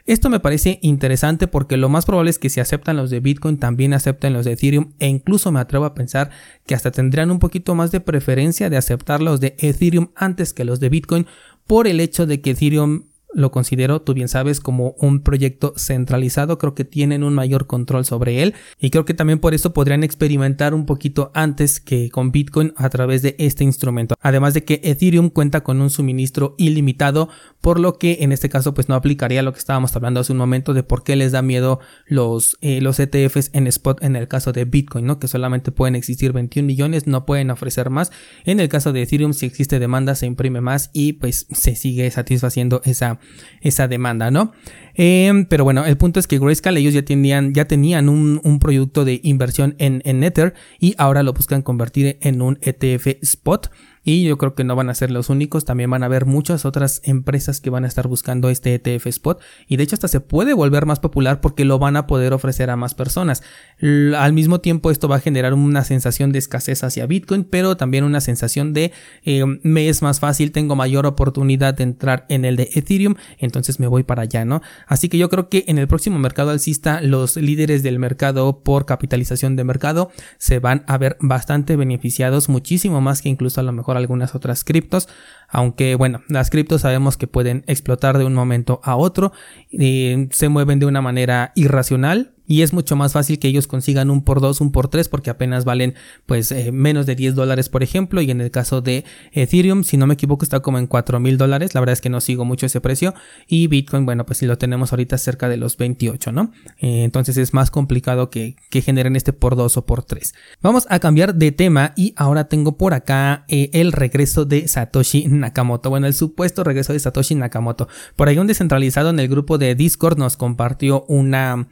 Esto 0.06 0.30
me 0.30 0.40
parece 0.40 0.80
interesante 0.82 1.48
porque 1.48 1.78
lo 1.78 1.90
más 1.90 2.06
probable 2.06 2.32
es 2.32 2.40
que 2.40 2.50
si 2.50 2.60
aceptan 2.60 2.98
los 2.98 3.10
de 3.10 3.20
Bitcoin 3.20 3.58
también 3.58 3.94
acepten 3.94 4.34
los 4.34 4.46
de 4.46 4.54
Ethereum 4.54 4.94
e 5.00 5.08
incluso 5.08 5.52
me 5.52 5.60
atrevo 5.60 5.86
a 5.86 5.94
pensar 5.94 6.32
que 6.66 6.76
hasta 6.76 6.92
tendrían 6.92 7.32
un 7.32 7.40
poquito 7.40 7.76
más 7.76 7.92
de 7.92 8.00
preferencia 8.00 8.70
de 8.70 8.78
aceptar 8.78 9.22
los 9.22 9.40
de 9.40 9.56
Ethereum 9.60 10.10
antes 10.16 10.54
que 10.54 10.66
los 10.66 10.80
de 10.80 10.90
Bitcoin 10.90 11.28
por 11.68 11.88
el 11.88 12.00
hecho 12.00 12.26
de 12.26 12.42
que 12.42 12.52
Ethereum 12.52 13.11
lo 13.34 13.52
considero, 13.52 14.02
tú 14.02 14.14
bien 14.14 14.28
sabes, 14.28 14.60
como 14.60 14.96
un 15.00 15.22
proyecto 15.22 15.74
centralizado. 15.78 16.58
Creo 16.58 16.76
que 16.76 16.86
tienen 16.86 17.24
un 17.24 17.34
mayor 17.34 17.68
control 17.68 18.06
sobre 18.06 18.44
él 18.44 18.54
y 18.80 18.90
creo 18.90 19.06
que 19.06 19.14
también 19.14 19.40
por 19.40 19.54
eso 19.54 19.74
podrían 19.74 20.04
experimentar 20.04 20.74
un 20.74 20.86
poquito 20.86 21.32
antes 21.34 21.80
que 21.80 22.10
con 22.10 22.32
Bitcoin 22.32 22.74
a 22.76 22.90
través 22.90 23.22
de 23.22 23.36
este 23.40 23.64
instrumento. 23.64 24.16
Además 24.22 24.54
de 24.54 24.64
que 24.64 24.82
Ethereum 24.84 25.30
cuenta 25.30 25.64
con 25.64 25.82
un 25.82 25.90
suministro 25.90 26.56
ilimitado, 26.58 27.30
por 27.62 27.80
lo 27.80 27.98
que 27.98 28.18
en 28.22 28.32
este 28.32 28.50
caso 28.50 28.74
pues 28.74 28.90
no 28.90 28.96
aplicaría 28.96 29.44
lo 29.44 29.54
que 29.54 29.60
estábamos 29.60 29.96
hablando 29.96 30.20
hace 30.20 30.32
un 30.32 30.38
momento 30.38 30.74
de 30.74 30.84
por 30.84 31.04
qué 31.04 31.16
les 31.16 31.32
da 31.32 31.42
miedo 31.42 31.80
los, 32.06 32.58
eh, 32.62 32.82
los 32.82 33.00
ETFs 33.00 33.52
en 33.54 33.68
spot 33.68 34.04
en 34.04 34.16
el 34.16 34.28
caso 34.28 34.52
de 34.52 34.66
Bitcoin, 34.66 35.06
¿no? 35.06 35.20
Que 35.20 35.28
solamente 35.28 35.72
pueden 35.72 35.96
existir 35.96 36.34
21 36.34 36.66
millones, 36.66 37.08
no 37.08 37.26
pueden 37.26 37.52
ofrecer 37.52 37.90
más. 37.90 38.12
En 38.46 38.60
el 38.60 38.70
caso 38.70 38.92
de 38.92 39.04
Ethereum, 39.04 39.34
si 39.34 39.46
existe 39.46 39.80
demanda, 39.80 40.16
se 40.16 40.26
imprime 40.26 40.62
más 40.62 40.90
y 40.94 41.14
pues 41.14 41.48
se 41.52 41.76
sigue 41.76 42.10
satisfaciendo 42.12 42.82
esa 42.84 43.21
esa 43.62 43.88
demanda, 43.88 44.32
¿no? 44.32 44.52
Em, 44.94 45.46
pero 45.46 45.64
bueno, 45.64 45.86
el 45.86 45.98
punto 45.98 46.20
es 46.20 46.28
que 46.28 46.40
Grayscale 46.40 46.80
ellos 46.80 46.94
ya 46.94 47.04
tenían, 47.04 47.54
ya 47.54 47.66
tenían 47.66 48.10
un, 48.10 48.42
un 48.44 48.60
producto 48.60 49.06
de 49.06 49.20
inversión 49.24 49.76
en, 49.78 50.02
en 50.06 50.24
Ether 50.24 50.54
y 50.80 50.96
ahora 50.98 51.24
lo 51.24 51.34
buscan 51.34 51.62
convertir 51.62 52.18
en 52.22 52.42
un 52.42 52.60
ETF 52.62 53.08
spot. 53.22 53.72
Y 54.04 54.24
yo 54.24 54.38
creo 54.38 54.56
que 54.56 54.64
no 54.64 54.76
van 54.76 54.90
a 54.90 54.96
ser 54.96 55.12
los 55.12 55.30
únicos, 55.30 55.64
también 55.64 55.90
van 55.90 56.02
a 56.02 56.08
haber 56.08 56.26
muchas 56.26 56.66
otras 56.66 57.02
empresas 57.04 57.62
que 57.62 57.70
van 57.70 57.86
a 57.86 57.88
estar 57.88 58.08
buscando 58.08 58.50
este 58.50 58.74
ETF 58.74 59.08
Spot 59.08 59.40
y 59.68 59.78
de 59.78 59.84
hecho 59.84 59.96
hasta 59.96 60.08
se 60.08 60.22
puede 60.22 60.54
volver 60.54 60.86
más 60.86 61.00
popular 61.00 61.40
porque 61.40 61.66
lo 61.66 61.78
van 61.78 61.96
a 61.96 62.08
poder 62.08 62.34
ofrecer 62.34 62.70
a 62.70 62.76
más 62.76 62.96
personas. 62.96 63.44
al 63.82 64.34
mismo 64.34 64.60
tiempo 64.60 64.90
esto 64.90 65.08
va 65.08 65.18
a 65.18 65.20
generar 65.20 65.54
una 65.54 65.84
sensación 65.84 66.32
de 66.32 66.40
escasez 66.40 66.84
hacia 66.84 67.06
Bitcoin, 67.06 67.44
pero 67.44 67.78
también 67.78 68.04
una 68.04 68.22
sensación 68.22 68.74
de 68.74 68.92
eh, 69.24 69.44
me 69.64 69.90
es 69.90 70.02
más 70.02 70.20
fácil, 70.20 70.52
tengo 70.52 70.76
mayor 70.76 71.06
oportunidad 71.06 71.76
de 71.76 71.84
entrar 71.84 72.26
en 72.30 72.46
el 72.46 72.56
de 72.56 72.70
Ethereum, 72.74 73.16
entonces 73.38 73.80
me 73.80 73.88
voy 73.88 74.04
para 74.04 74.24
allá, 74.24 74.46
¿no? 74.46 74.62
Así 74.88 75.10
que 75.10 75.18
yo 75.18 75.30
creo 75.30 75.50
que 75.50 75.66
en 75.68 75.78
el 75.78 75.88
próximo 75.88 76.18
mercado 76.18 76.50
alcista 76.50 77.02
los 77.02 77.36
líderes 77.36 77.84
del 77.84 78.00
mercado 78.00 78.62
por 78.64 78.86
capitalización 78.86 79.56
de 79.56 79.64
mercado 79.64 80.12
se 80.38 80.60
van 80.60 80.84
a 80.88 80.98
ver 80.98 81.18
bastante 81.20 81.76
beneficiados, 81.76 82.50
muchísimo 82.50 83.02
más 83.02 83.22
que 83.22 83.30
incluso 83.30 83.60
a 83.60 83.64
lo 83.64 83.72
mejor 83.72 83.91
algunas 83.98 84.36
otras 84.36 84.64
criptos, 84.64 85.08
aunque 85.48 85.96
bueno, 85.96 86.22
las 86.28 86.50
criptos 86.50 86.82
sabemos 86.82 87.18
que 87.18 87.28
pueden 87.28 87.64
explotar 87.68 88.18
de 88.18 88.26
un 88.26 88.34
momento 88.34 88.80
a 88.84 88.96
otro, 88.96 89.32
y 89.70 90.28
se 90.32 90.50
mueven 90.50 90.80
de 90.80 90.86
una 90.86 91.02
manera 91.02 91.52
irracional, 91.56 92.34
y 92.52 92.64
es 92.64 92.74
mucho 92.74 92.98
más 92.98 93.14
fácil 93.14 93.40
que 93.40 93.48
ellos 93.48 93.66
consigan 93.66 94.10
un 94.10 94.26
por 94.26 94.42
dos, 94.42 94.60
un 94.60 94.74
por 94.74 94.90
tres, 94.90 95.08
porque 95.08 95.30
apenas 95.30 95.64
valen 95.64 95.96
pues 96.26 96.52
eh, 96.52 96.74
menos 96.74 97.06
de 97.06 97.16
10 97.16 97.34
dólares 97.34 97.70
por 97.70 97.82
ejemplo 97.82 98.22
y 98.22 98.30
en 98.30 98.42
el 98.42 98.52
caso 98.52 98.82
de 98.82 99.06
Ethereum 99.32 99.86
si 99.86 99.96
no 99.96 100.06
me 100.06 100.16
equivoco 100.16 100.44
está 100.44 100.60
como 100.60 100.78
en 100.78 100.86
4 100.86 101.22
mil 101.22 101.38
dólares, 101.38 101.74
la 101.74 101.80
verdad 101.80 101.94
es 101.94 102.02
que 102.02 102.10
no 102.10 102.20
sigo 102.20 102.44
mucho 102.44 102.66
ese 102.66 102.82
precio 102.82 103.14
y 103.48 103.68
Bitcoin 103.68 104.06
bueno 104.06 104.26
pues 104.26 104.40
si 104.40 104.48
lo 104.48 104.58
tenemos 104.58 104.92
ahorita 104.92 105.18
cerca 105.18 105.48
de 105.48 105.56
los 105.56 105.78
28, 105.78 106.34
¿no? 106.34 106.52
Eh, 106.80 107.04
entonces 107.06 107.38
es 107.38 107.54
más 107.54 107.72
complicado 107.72 108.30
que, 108.30 108.58
que, 108.70 108.82
generen 108.82 109.16
este 109.16 109.32
por 109.32 109.56
dos 109.56 109.78
o 109.78 109.86
por 109.86 110.04
tres. 110.04 110.34
Vamos 110.62 110.88
a 110.90 111.00
cambiar 111.00 111.36
de 111.36 111.54
tema 111.54 111.94
y 111.96 112.14
ahora 112.18 112.50
tengo 112.50 112.76
por 112.76 112.94
acá 112.94 113.46
eh, 113.48 113.70
el 113.72 113.94
regreso 113.94 114.44
de 114.44 114.68
Satoshi 114.68 115.26
Nakamoto, 115.30 115.90
bueno 115.90 116.06
el 116.06 116.14
supuesto 116.14 116.66
regreso 116.66 116.92
de 116.92 117.00
Satoshi 117.00 117.36
Nakamoto. 117.36 117.88
Por 118.18 118.28
ahí 118.28 118.38
un 118.38 118.48
descentralizado 118.48 119.10
en 119.10 119.22
el 119.22 119.30
grupo 119.30 119.58
de 119.58 119.74
Discord 119.74 120.18
nos 120.18 120.36
compartió 120.36 121.06
una, 121.08 121.70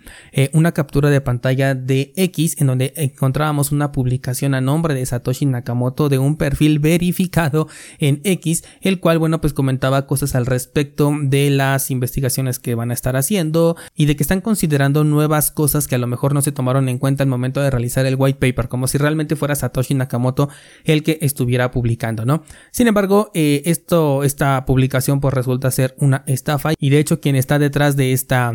una 0.54 0.69
captura 0.72 1.10
de 1.10 1.22
pantalla 1.22 1.76
de 1.76 2.14
X 2.16 2.56
en 2.60 2.68
donde 2.68 2.94
encontrábamos 2.96 3.72
una 3.72 3.92
publicación 3.92 4.54
a 4.54 4.62
nombre 4.62 4.94
de 4.94 5.06
Satoshi 5.06 5.46
Nakamoto 5.46 6.10
de 6.10 6.20
un 6.20 6.38
perfil 6.38 6.80
verificado 6.80 7.68
en 8.00 8.22
X, 8.24 8.64
el 8.82 9.00
cual, 9.00 9.20
bueno, 9.20 9.42
pues 9.42 9.54
comentaba 9.54 10.08
cosas 10.08 10.36
al 10.36 10.46
respecto 10.46 11.12
de 11.22 11.50
las 11.50 11.92
investigaciones 11.92 12.60
que 12.60 12.76
van 12.76 12.92
a 12.92 12.94
estar 12.94 13.16
haciendo 13.16 13.76
y 13.96 14.06
de 14.06 14.16
que 14.16 14.24
están 14.24 14.42
considerando 14.42 15.04
nuevas 15.04 15.52
cosas 15.52 15.88
que 15.88 15.96
a 15.96 16.00
lo 16.00 16.08
mejor 16.08 16.34
no 16.34 16.42
se 16.42 16.52
tomaron 16.52 16.90
en 16.90 16.98
cuenta 16.98 17.24
al 17.24 17.30
momento 17.30 17.62
de 17.62 17.70
realizar 17.70 18.06
el 18.06 18.16
white 18.18 18.40
paper, 18.40 18.68
como 18.68 18.88
si 18.88 18.98
realmente 18.98 19.36
fuera 19.36 19.56
Satoshi 19.56 19.94
Nakamoto 19.94 20.50
el 20.86 21.04
que 21.04 21.20
estuviera 21.22 21.72
publicando, 21.72 22.26
¿no? 22.26 22.44
Sin 22.72 22.88
embargo, 22.88 23.32
eh, 23.34 23.64
esto, 23.66 24.24
esta 24.24 24.66
publicación 24.66 25.20
pues 25.20 25.34
resulta 25.34 25.72
ser 25.72 25.96
una 26.00 26.24
estafa 26.28 26.74
y 26.78 26.90
de 26.90 27.00
hecho 27.00 27.20
quien 27.20 27.36
está 27.36 27.60
detrás 27.60 27.96
de 27.96 28.14
esta 28.14 28.54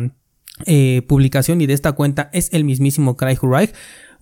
eh, 0.65 1.01
publicación 1.07 1.59
y 1.59 1.67
de 1.67 1.73
esta 1.73 1.91
cuenta 1.91 2.29
es 2.31 2.53
el 2.53 2.63
mismísimo 2.63 3.17
Craig 3.17 3.39
Wright 3.41 3.71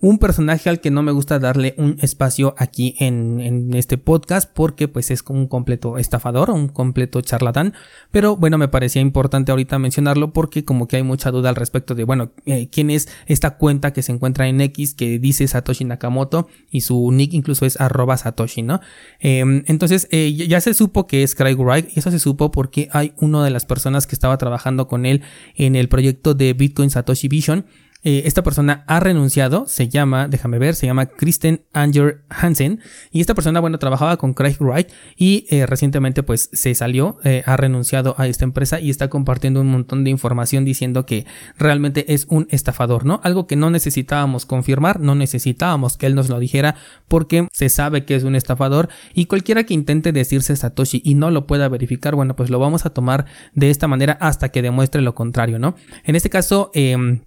un 0.00 0.18
personaje 0.18 0.68
al 0.68 0.80
que 0.80 0.90
no 0.90 1.02
me 1.02 1.12
gusta 1.12 1.38
darle 1.38 1.74
un 1.78 1.96
espacio 2.00 2.54
aquí 2.58 2.94
en, 2.98 3.72
este 3.74 3.98
podcast 3.98 4.50
porque 4.52 4.88
pues 4.88 5.10
es 5.10 5.22
un 5.28 5.46
completo 5.46 5.98
estafador, 5.98 6.50
un 6.50 6.68
completo 6.68 7.20
charlatán, 7.20 7.74
pero 8.10 8.36
bueno, 8.36 8.58
me 8.58 8.68
parecía 8.68 9.02
importante 9.02 9.52
ahorita 9.52 9.78
mencionarlo 9.78 10.32
porque 10.32 10.64
como 10.64 10.88
que 10.88 10.96
hay 10.96 11.02
mucha 11.02 11.30
duda 11.30 11.48
al 11.48 11.56
respecto 11.56 11.94
de, 11.94 12.04
bueno, 12.04 12.32
eh, 12.46 12.68
quién 12.70 12.90
es 12.90 13.08
esta 13.26 13.56
cuenta 13.56 13.92
que 13.92 14.02
se 14.02 14.12
encuentra 14.12 14.48
en 14.48 14.60
X 14.60 14.94
que 14.94 15.18
dice 15.18 15.46
Satoshi 15.48 15.84
Nakamoto 15.84 16.48
y 16.70 16.82
su 16.82 17.10
nick 17.12 17.32
incluso 17.32 17.66
es 17.66 17.80
arroba 17.80 18.16
Satoshi, 18.16 18.62
¿no? 18.62 18.80
Em, 19.20 19.64
entonces 19.66 20.08
eh, 20.10 20.32
ya 20.32 20.60
se 20.60 20.74
supo 20.74 21.06
que 21.06 21.22
es 21.22 21.34
Craig 21.34 21.56
Wright 21.56 21.88
y 21.94 21.98
eso 21.98 22.10
se 22.10 22.18
supo 22.18 22.50
porque 22.50 22.88
hay 22.92 23.12
una 23.18 23.44
de 23.44 23.50
las 23.50 23.64
personas 23.64 24.06
que 24.06 24.14
estaba 24.14 24.38
trabajando 24.38 24.86
con 24.86 25.06
él 25.06 25.22
en 25.54 25.76
el 25.76 25.88
proyecto 25.88 26.34
de 26.34 26.52
Bitcoin 26.52 26.90
Satoshi 26.90 27.28
Vision 27.28 27.66
eh, 28.04 28.22
esta 28.26 28.42
persona 28.42 28.84
ha 28.86 29.00
renunciado, 29.00 29.66
se 29.66 29.88
llama, 29.88 30.28
déjame 30.28 30.58
ver, 30.58 30.74
se 30.74 30.86
llama 30.86 31.06
Kristen 31.06 31.64
Anger 31.72 32.22
Hansen 32.28 32.80
y 33.10 33.22
esta 33.22 33.34
persona, 33.34 33.60
bueno, 33.60 33.78
trabajaba 33.78 34.18
con 34.18 34.34
Craig 34.34 34.56
Wright 34.60 34.88
y 35.16 35.46
eh, 35.48 35.64
recientemente 35.64 36.22
pues 36.22 36.50
se 36.52 36.74
salió, 36.74 37.16
eh, 37.24 37.42
ha 37.46 37.56
renunciado 37.56 38.14
a 38.18 38.28
esta 38.28 38.44
empresa 38.44 38.78
y 38.78 38.90
está 38.90 39.08
compartiendo 39.08 39.62
un 39.62 39.68
montón 39.68 40.04
de 40.04 40.10
información 40.10 40.66
diciendo 40.66 41.06
que 41.06 41.24
realmente 41.56 42.12
es 42.12 42.26
un 42.28 42.46
estafador, 42.50 43.06
¿no? 43.06 43.20
Algo 43.24 43.46
que 43.46 43.56
no 43.56 43.70
necesitábamos 43.70 44.44
confirmar, 44.44 45.00
no 45.00 45.14
necesitábamos 45.14 45.96
que 45.96 46.04
él 46.04 46.14
nos 46.14 46.28
lo 46.28 46.38
dijera 46.38 46.76
porque 47.08 47.48
se 47.52 47.70
sabe 47.70 48.04
que 48.04 48.16
es 48.16 48.24
un 48.24 48.36
estafador 48.36 48.90
y 49.14 49.26
cualquiera 49.26 49.64
que 49.64 49.72
intente 49.72 50.12
decirse 50.12 50.54
Satoshi 50.54 51.00
y 51.02 51.14
no 51.14 51.30
lo 51.30 51.46
pueda 51.46 51.70
verificar, 51.70 52.14
bueno, 52.14 52.36
pues 52.36 52.50
lo 52.50 52.58
vamos 52.58 52.84
a 52.84 52.90
tomar 52.90 53.24
de 53.54 53.70
esta 53.70 53.88
manera 53.88 54.18
hasta 54.20 54.50
que 54.50 54.60
demuestre 54.60 55.00
lo 55.00 55.14
contrario, 55.14 55.58
¿no? 55.58 55.74
En 56.04 56.16
este 56.16 56.28
caso, 56.28 56.70
eh, 56.74 57.22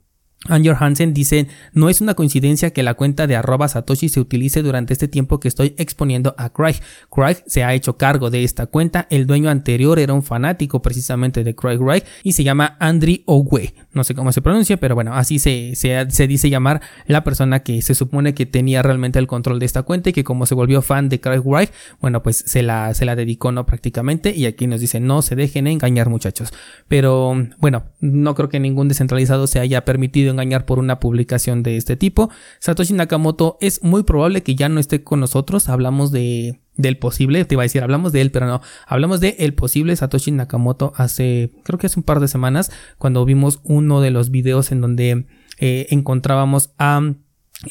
Anger 0.45 0.75
Hansen 0.79 1.13
dice, 1.13 1.47
no 1.73 1.89
es 1.89 1.99
una 1.99 2.13
coincidencia 2.13 2.71
que 2.71 2.83
la 2.83 2.93
cuenta 2.93 3.27
de 3.27 3.35
arroba 3.35 3.67
Satoshi 3.67 4.07
se 4.07 4.19
utilice 4.19 4.61
durante 4.61 4.93
este 4.93 5.07
tiempo 5.07 5.39
que 5.39 5.47
estoy 5.47 5.73
exponiendo 5.77 6.35
a 6.37 6.51
Craig. 6.51 6.75
Craig 7.13 7.37
se 7.47 7.63
ha 7.63 7.73
hecho 7.73 7.97
cargo 7.97 8.29
de 8.29 8.43
esta 8.43 8.67
cuenta, 8.67 9.07
el 9.09 9.25
dueño 9.25 9.49
anterior 9.49 9.99
era 9.99 10.13
un 10.13 10.23
fanático 10.23 10.81
precisamente 10.81 11.43
de 11.43 11.55
Craig 11.55 11.79
Wright 11.79 12.05
y 12.23 12.33
se 12.33 12.43
llama 12.43 12.77
Andrew 12.79 13.17
Owe. 13.25 13.73
No 13.93 14.03
sé 14.03 14.13
cómo 14.13 14.31
se 14.31 14.41
pronuncia, 14.41 14.77
pero 14.77 14.93
bueno, 14.93 15.15
así 15.15 15.39
se, 15.39 15.73
se, 15.75 16.27
dice 16.27 16.49
llamar 16.49 16.81
la 17.07 17.23
persona 17.23 17.63
que 17.63 17.81
se 17.81 17.95
supone 17.95 18.35
que 18.35 18.45
tenía 18.45 18.83
realmente 18.83 19.17
el 19.17 19.27
control 19.27 19.57
de 19.59 19.65
esta 19.65 19.83
cuenta 19.83 20.11
y 20.11 20.13
que 20.13 20.23
como 20.23 20.45
se 20.45 20.55
volvió 20.55 20.83
fan 20.83 21.09
de 21.09 21.19
Craig 21.19 21.41
Wright, 21.43 21.71
bueno, 21.99 22.21
pues 22.21 22.43
se 22.45 22.61
la, 22.61 22.93
se 22.93 23.05
la 23.05 23.15
dedicó 23.15 23.51
no 23.51 23.65
prácticamente 23.65 24.35
y 24.35 24.45
aquí 24.45 24.67
nos 24.67 24.81
dice 24.81 24.99
no 24.99 25.23
se 25.23 25.35
dejen 25.35 25.65
engañar 25.65 26.09
muchachos. 26.09 26.53
Pero 26.87 27.35
bueno, 27.57 27.85
no 27.99 28.35
creo 28.35 28.49
que 28.49 28.59
ningún 28.59 28.87
descentralizado 28.87 29.47
se 29.47 29.59
haya 29.59 29.83
permitido 29.83 30.26
engañar 30.31 30.65
por 30.65 30.79
una 30.79 30.99
publicación 30.99 31.63
de 31.63 31.77
este 31.77 31.95
tipo. 31.95 32.29
Satoshi 32.59 32.93
Nakamoto 32.93 33.57
es 33.61 33.83
muy 33.83 34.03
probable 34.03 34.43
que 34.43 34.55
ya 34.55 34.69
no 34.69 34.79
esté 34.79 35.03
con 35.03 35.19
nosotros. 35.19 35.69
Hablamos 35.69 36.11
de 36.11 36.59
del 36.77 36.97
posible, 36.97 37.43
te 37.43 37.55
iba 37.55 37.63
a 37.63 37.65
decir, 37.65 37.81
hablamos 37.81 38.11
de 38.11 38.21
él, 38.21 38.31
pero 38.31 38.45
no, 38.45 38.61
hablamos 38.85 39.19
de 39.19 39.35
el 39.39 39.55
posible 39.55 39.95
Satoshi 39.95 40.31
Nakamoto 40.31 40.93
hace, 40.95 41.51
creo 41.63 41.79
que 41.79 41.87
hace 41.87 41.99
un 41.99 42.03
par 42.03 42.19
de 42.19 42.27
semanas, 42.27 42.71
cuando 42.99 43.25
vimos 43.25 43.59
uno 43.63 43.99
de 43.99 44.11
los 44.11 44.29
videos 44.29 44.71
en 44.71 44.81
donde 44.81 45.25
eh, 45.57 45.87
encontrábamos 45.89 46.69
a 46.77 47.01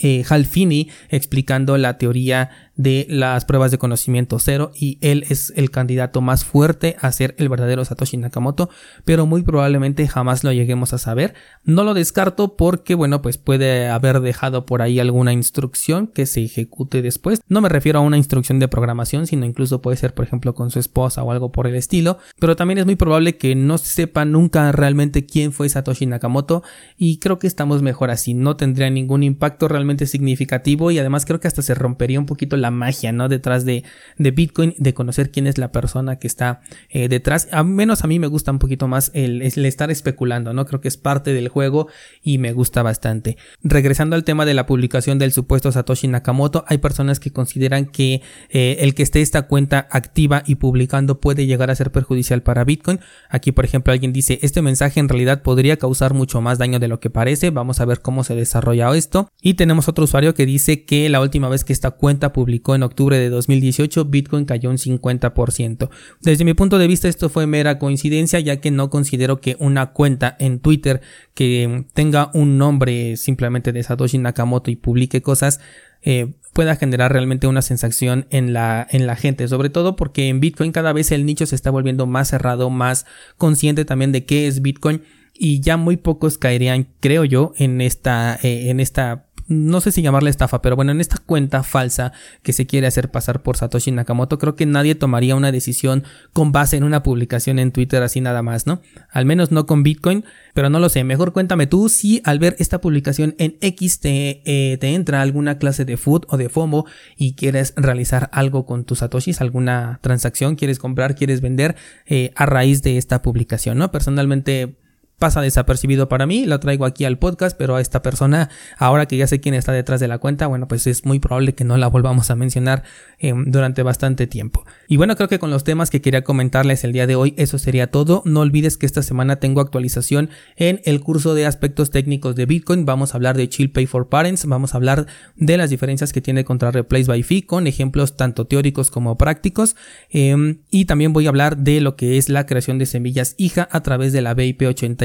eh, 0.03 0.25
Hal 0.29 0.45
Finney 0.47 0.91
explicando 1.09 1.79
la 1.79 1.97
teoría 1.99 2.51
de 2.77 3.07
las 3.09 3.45
pruebas 3.45 3.71
de 3.71 3.79
conocimiento 3.79 4.39
cero 4.39 4.71
y 4.75 4.99
él 5.01 5.25
es 5.29 5.53
el 5.57 5.71
candidato 5.71 6.21
más 6.21 6.45
fuerte 6.45 6.97
a 7.01 7.11
ser 7.13 7.35
el 7.39 7.49
verdadero 7.49 7.85
Satoshi 7.85 8.17
Nakamoto, 8.17 8.69
pero 9.05 9.27
muy 9.27 9.43
probablemente 9.43 10.07
jamás 10.07 10.45
lo 10.45 10.53
lleguemos 10.53 10.93
a 10.93 10.99
saber. 10.99 11.35
No 11.65 11.85
lo 11.85 11.95
descarto 11.95 12.57
porque, 12.57 12.95
bueno, 12.95 13.23
pues 13.23 13.39
puede 13.39 13.89
haber 13.89 14.21
dejado 14.21 14.67
por 14.67 14.83
ahí 14.83 15.01
alguna 15.01 15.33
instrucción 15.33 16.07
que 16.07 16.27
se 16.27 16.45
ejecute 16.45 17.03
después. 17.03 17.41
No 17.49 17.61
me 17.61 17.69
refiero 17.69 17.99
a 17.99 18.03
una 18.03 18.17
instrucción 18.17 18.59
de 18.59 18.69
programación, 18.69 19.27
sino 19.27 19.47
incluso 19.47 19.81
puede 19.81 19.97
ser, 19.97 20.15
por 20.15 20.25
ejemplo, 20.25 20.55
con 20.55 20.71
su 20.71 20.79
esposa 20.79 21.23
o 21.23 21.33
algo 21.33 21.53
por 21.53 21.67
el 21.67 21.75
estilo, 21.75 22.19
pero 22.39 22.57
también 22.57 22.79
es 22.79 22.87
muy 22.87 22.97
probable 22.97 23.37
que 23.37 23.55
no 23.55 23.79
se 23.79 23.87
sepa 23.87 24.25
nunca 24.25 24.73
realmente 24.73 25.27
quién 25.27 25.53
fue 25.53 25.69
Satoshi 25.69 26.07
Nakamoto 26.07 26.63
y 26.97 27.19
creo 27.19 27.39
que 27.39 27.47
estamos 27.47 27.83
mejor 27.83 28.11
así, 28.11 28.35
no 28.35 28.57
tendría 28.57 28.91
ningún 28.91 29.23
impacto 29.23 29.69
realmente 29.69 30.07
significativo 30.07 30.91
y 30.91 30.99
además 30.99 31.25
creo 31.25 31.41
que 31.41 31.49
hasta 31.49 31.63
se 31.63 31.75
rompería 31.75 32.21
un 32.21 32.27
poquito 32.27 32.57
la 32.57 32.66
la 32.67 32.71
magia, 32.73 33.13
¿no? 33.13 33.29
Detrás 33.29 33.65
de, 33.65 33.85
de 34.19 34.31
Bitcoin, 34.33 34.75
de 34.79 34.93
conocer 34.93 35.31
quién 35.31 35.47
es 35.47 35.57
la 35.57 35.71
persona 35.71 36.17
que 36.19 36.27
está 36.27 36.61
eh, 36.91 37.09
detrás. 37.09 37.49
A 37.53 37.63
menos 37.63 38.03
a 38.03 38.09
mí 38.09 38.19
me 38.19 38.27
gusta 38.27 38.51
un 38.51 38.59
poquito 38.59 38.89
más 38.89 39.13
el, 39.15 39.41
el, 39.43 39.65
estar 39.65 39.91
especulando, 39.91 40.53
¿no? 40.53 40.67
Creo 40.67 40.81
que 40.81 40.89
es 40.89 40.97
parte 40.97 41.33
del 41.33 41.49
juego 41.49 41.87
y 42.23 42.39
me 42.39 42.53
gusta 42.53 42.83
bastante. 42.83 43.37
Regresando 43.63 44.17
al 44.17 44.25
tema 44.25 44.45
de 44.45 44.55
la 44.55 44.67
publicación 44.67 45.19
del 45.19 45.31
supuesto 45.31 45.71
Satoshi 45.71 46.09
Nakamoto, 46.09 46.65
hay 46.67 46.79
personas 46.79 47.21
que 47.21 47.31
consideran 47.31 47.87
que 47.87 48.23
eh, 48.51 48.79
el 48.81 48.95
que 48.95 49.05
esté 49.05 49.21
esta 49.21 49.43
cuenta 49.43 49.87
activa 49.91 50.43
y 50.45 50.57
publicando 50.57 51.21
puede 51.21 51.47
llegar 51.47 51.71
a 51.71 51.77
ser 51.77 51.93
perjudicial 51.93 52.43
para 52.43 52.65
Bitcoin. 52.65 52.99
Aquí, 53.31 53.53
por 53.53 53.65
ejemplo, 53.65 53.93
alguien 53.93 54.13
dice, 54.13 54.41
este 54.43 54.61
mensaje 54.61 54.99
en 54.99 55.09
realidad 55.09 55.43
podría 55.43 55.77
causar 55.77 56.15
mucho 56.15 56.41
más 56.41 56.59
daño 56.59 56.81
de 56.81 56.89
lo 56.89 56.99
que 56.99 57.11
parece. 57.11 57.51
Vamos 57.51 57.81
a 57.81 57.85
ver 57.85 58.01
cómo 58.01 58.25
se 58.25 58.35
desarrolla 58.35 58.95
esto. 58.97 59.29
Y 59.41 59.55
tenemos 59.55 59.89
otro 59.89 60.05
usuario 60.05 60.35
que 60.35 60.47
dice 60.47 60.85
que 60.85 61.09
la 61.09 61.21
última 61.21 61.49
vez 61.49 61.65
que 61.65 61.73
esta 61.73 61.93
cuenta 61.93 62.33
publicó 62.33 62.56
en 62.67 62.83
octubre 62.83 63.19
de 63.19 63.29
2018, 63.29 64.05
Bitcoin 64.07 64.45
cayó 64.45 64.71
un 64.71 64.79
50%. 64.79 65.89
Desde 66.21 66.45
mi 66.45 66.55
punto 66.55 66.79
de 66.79 66.87
vista 66.87 67.09
esto 67.09 67.29
fue 67.29 67.47
mera 67.47 67.79
coincidencia 67.79 68.41
ya 68.41 68.61
que 68.61 68.71
no 68.71 68.91
considero 68.91 69.41
que 69.41 69.57
una 69.59 69.93
cuenta 69.93 70.37
en 70.39 70.61
Twitter 70.61 71.01
que 71.35 71.85
tenga 71.95 72.31
un 72.35 72.59
nombre 72.59 73.17
simplemente 73.17 73.73
de 73.73 73.83
Satoshi 73.83 74.19
Nakamoto 74.19 74.71
y 74.71 74.77
publique 74.77 75.23
cosas 75.23 75.61
eh, 76.03 76.35
pueda 76.53 76.77
generar 76.77 77.13
realmente 77.13 77.47
una 77.47 77.63
sensación 77.63 78.27
en 78.31 78.53
la, 78.53 78.87
en 78.91 79.07
la 79.07 79.17
gente, 79.17 79.47
sobre 79.49 79.71
todo 79.71 79.97
porque 79.97 80.29
en 80.29 80.41
Bitcoin 80.41 80.73
cada 80.73 80.93
vez 80.93 81.13
el 81.13 81.27
nicho 81.27 81.45
se 81.47 81.55
está 81.55 81.71
volviendo 81.71 82.07
más 82.07 82.29
cerrado, 82.29 82.71
más 82.71 83.07
consciente 83.37 83.85
también 83.85 84.13
de 84.13 84.25
qué 84.25 84.47
es 84.47 84.63
Bitcoin 84.63 85.03
y 85.35 85.61
ya 85.61 85.77
muy 85.77 85.97
pocos 85.97 86.39
caerían, 86.39 86.89
creo 87.01 87.25
yo, 87.25 87.53
en 87.59 87.81
esta, 87.81 88.39
eh, 88.43 88.71
en 88.71 88.81
esta 88.81 89.27
no 89.49 89.81
sé 89.81 89.93
si 89.93 90.03
llamarle 90.03 90.31
estafa, 90.31 90.61
pero 90.63 90.77
bueno, 90.77 90.93
en 90.93 91.01
esta 91.01 91.19
cuenta 91.19 91.63
falsa 91.63 92.13
que 92.43 92.53
se 92.53 92.67
quiere 92.67 92.87
hacer 92.87 93.11
pasar 93.11 93.43
por 93.43 93.57
Satoshi 93.57 93.91
Nakamoto, 93.91 94.39
creo 94.39 94.57
que 94.57 94.67
nadie 94.67 94.95
tomaría 94.95 95.37
una 95.37 95.53
decisión 95.53 96.05
con 96.33 96.53
base 96.53 96.77
en 96.77 96.85
una 96.85 97.03
publicación 97.03 97.59
en 97.59 97.73
Twitter 97.73 98.03
así 98.03 98.21
nada 98.21 98.43
más, 98.43 98.67
¿no? 98.67 98.81
Al 99.11 99.25
menos 99.25 99.53
no 99.53 99.67
con 99.67 99.83
Bitcoin, 99.83 100.25
pero 100.55 100.71
no 100.71 100.79
lo 100.79 100.89
sé. 100.89 101.05
Mejor 101.05 101.33
cuéntame 101.33 101.67
tú 101.67 101.89
si 101.89 102.21
al 102.25 102.39
ver 102.39 102.57
esta 102.59 102.81
publicación 102.81 103.35
en 103.39 103.57
X 103.61 104.01
te, 104.01 104.43
eh, 104.45 104.79
te 104.79 104.95
entra 104.95 105.23
alguna 105.23 105.59
clase 105.59 105.85
de 105.85 105.97
food 105.97 106.25
o 106.29 106.37
de 106.37 106.49
FOMO 106.49 106.87
y 107.17 107.35
quieres 107.35 107.75
realizar 107.77 108.29
algo 108.33 108.67
con 108.67 108.85
tus 108.85 108.99
Satoshis, 108.99 109.41
alguna 109.41 110.01
transacción, 110.03 110.57
quieres 110.57 110.79
comprar, 110.79 111.15
quieres 111.15 111.41
vender 111.41 111.77
eh, 112.07 112.33
a 112.35 112.47
raíz 112.47 112.83
de 112.83 112.99
esta 112.99 113.23
publicación, 113.23 113.79
¿no? 113.79 113.91
Personalmente 113.93 114.77
pasa 115.19 115.41
desapercibido 115.41 116.09
para 116.09 116.27
mí, 116.27 116.45
lo 116.45 116.61
traigo 116.61 116.85
aquí 116.85 117.05
al 117.05 117.19
podcast, 117.19 117.57
pero 117.57 117.77
a 117.77 117.81
esta 117.81 118.03
persona, 118.03 118.51
ahora 118.79 119.07
que 119.07 119.17
ya 119.17 119.27
sé 119.27 119.41
quién 119.41 119.55
está 119.55 119.73
detrás 119.73 120.01
de 120.01 120.09
la 120.09 120.19
cuenta, 120.19 120.47
bueno, 120.47 120.69
pues 120.69 120.87
es 120.87 121.05
muy 121.05 121.19
probable 121.21 121.55
que 121.55 121.65
no 121.65 121.77
la 121.77 121.87
volvamos 121.87 122.31
a 122.31 122.37
mencionar 122.37 122.83
eh, 123.19 123.33
durante 123.47 123.83
bastante 123.83 124.27
tiempo. 124.27 124.65
Y 124.89 124.97
bueno, 124.97 125.17
creo 125.17 125.29
que 125.29 125.39
con 125.39 125.51
los 125.51 125.65
temas 125.65 125.91
que 125.91 126.01
quería 126.01 126.23
comentarles 126.23 126.85
el 126.85 126.93
día 126.93 127.07
de 127.07 127.17
hoy, 127.17 127.35
eso 127.37 127.59
sería 127.59 127.91
todo. 127.91 128.23
No 128.27 128.41
olvides 128.41 128.77
que 128.77 128.87
esta 128.87 129.03
semana 129.03 129.37
tengo 129.37 129.61
actualización 129.61 130.31
en 130.57 130.81
el 130.85 131.01
curso 131.01 131.35
de 131.35 131.47
aspectos 131.47 131.91
técnicos 131.91 132.37
de 132.37 132.47
Bitcoin. 132.47 132.85
Vamos 132.85 133.15
a 133.15 133.17
hablar 133.17 133.37
de 133.37 133.49
Chill 133.49 133.71
Pay 133.71 133.87
for 133.87 134.09
Parents, 134.09 134.45
vamos 134.47 134.75
a 134.75 134.77
hablar 134.77 135.07
de 135.37 135.57
las 135.57 135.71
diferencias 135.71 136.13
que 136.13 136.21
tiene 136.21 136.45
contra 136.45 136.71
Replace 136.71 137.07
by 137.07 137.23
Fee 137.23 137.43
con 137.43 137.67
ejemplos 137.67 138.17
tanto 138.17 138.47
teóricos 138.47 138.91
como 138.91 139.17
prácticos. 139.17 139.77
Em, 140.11 140.59
y 140.71 140.85
también 140.85 141.13
voy 141.13 141.27
a 141.27 141.31
hablar 141.31 141.57
de 141.57 141.81
lo 141.81 141.97
que 141.97 142.19
es 142.19 142.29
la 142.29 142.47
creación 142.47 142.79
de 142.79 142.87
semillas 142.87 143.35
hija 143.39 143.69
a 143.71 143.83
través 143.83 144.13
de 144.13 144.23
la 144.23 144.35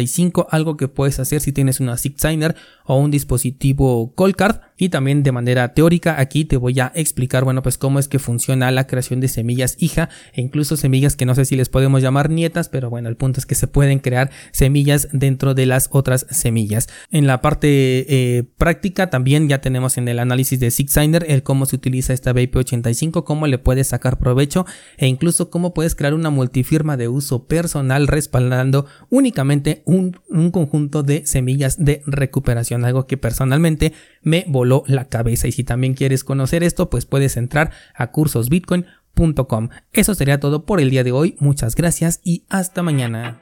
BIP80 0.02 0.48
algo 0.50 0.78
que 0.78 0.88
puedes 0.88 1.20
hacer 1.20 1.42
si 1.42 1.52
tienes 1.52 1.80
una 1.80 1.98
Signer 1.98 2.56
o 2.86 2.98
un 2.98 3.12
dispositivo 3.12 4.14
Coldcard. 4.16 4.62
Y 4.82 4.90
también 4.90 5.22
de 5.22 5.32
manera 5.32 5.76
teórica 5.76 6.20
aquí 6.20 6.44
te 6.44 6.58
voy 6.58 6.80
a 6.80 6.92
explicar, 6.96 7.44
bueno, 7.44 7.62
pues 7.62 7.78
cómo 7.78 8.00
es 8.00 8.08
que 8.08 8.18
funciona 8.18 8.72
la 8.72 8.88
creación 8.88 9.20
de 9.20 9.28
semillas 9.28 9.76
hija 9.78 10.10
e 10.34 10.42
incluso 10.42 10.76
semillas 10.76 11.16
que 11.16 11.28
no 11.28 11.36
sé 11.36 11.46
si 11.46 11.56
les 11.56 11.70
podemos 11.70 12.02
llamar 12.02 12.32
nietas, 12.32 12.68
pero 12.68 12.90
bueno, 12.90 13.08
el 13.08 13.16
punto 13.16 13.40
es 13.40 13.46
que 13.46 13.54
se 13.54 13.68
pueden 13.68 14.00
crear 14.00 14.32
semillas 14.52 15.08
dentro 15.12 15.54
de 15.54 15.68
las 15.68 15.88
otras 15.92 16.26
semillas. 16.32 16.90
En 17.12 17.28
la 17.28 17.42
parte 17.42 17.68
eh, 17.70 18.44
práctica 18.58 19.12
también 19.12 19.48
ya 19.48 19.62
tenemos 19.62 20.00
en 20.00 20.08
el 20.08 20.18
análisis 20.18 20.60
de 20.60 20.72
Signer 20.72 21.26
el 21.28 21.44
cómo 21.44 21.68
se 21.68 21.76
utiliza 21.76 22.14
esta 22.14 22.34
BIP85, 22.34 23.24
cómo 23.24 23.46
le 23.46 23.60
puedes 23.60 23.90
sacar 23.90 24.18
provecho 24.18 24.66
e 24.98 25.06
incluso 25.06 25.52
cómo 25.52 25.76
puedes 25.76 25.94
crear 25.94 26.16
una 26.16 26.32
multifirma 26.32 26.98
de 26.98 27.08
uso 27.08 27.46
personal 27.46 28.08
respaldando 28.08 28.88
únicamente 29.12 29.84
un, 29.86 30.20
un, 30.28 30.50
conjunto 30.50 31.04
de 31.04 31.24
semillas 31.28 31.78
de 31.78 32.02
recuperación, 32.08 32.84
algo 32.84 33.06
que 33.06 33.18
personalmente 33.18 33.94
me 34.24 34.44
la 34.88 35.06
cabeza. 35.06 35.48
Y 35.48 35.52
si 35.52 35.64
también 35.64 35.94
quieres 35.94 36.24
conocer 36.24 36.64
esto, 36.64 36.90
pues 36.90 37.06
puedes 37.06 37.38
entrar 37.38 37.72
a 37.94 38.12
cursosbitcoin.com. 38.12 39.70
Eso 39.94 40.16
sería 40.16 40.40
todo 40.40 40.66
por 40.66 40.80
el 40.80 40.90
día 40.90 41.04
de 41.04 41.12
hoy. 41.12 41.36
Muchas 41.40 41.76
gracias 41.76 42.22
y 42.24 42.46
hasta 42.50 42.82
mañana. 42.82 43.40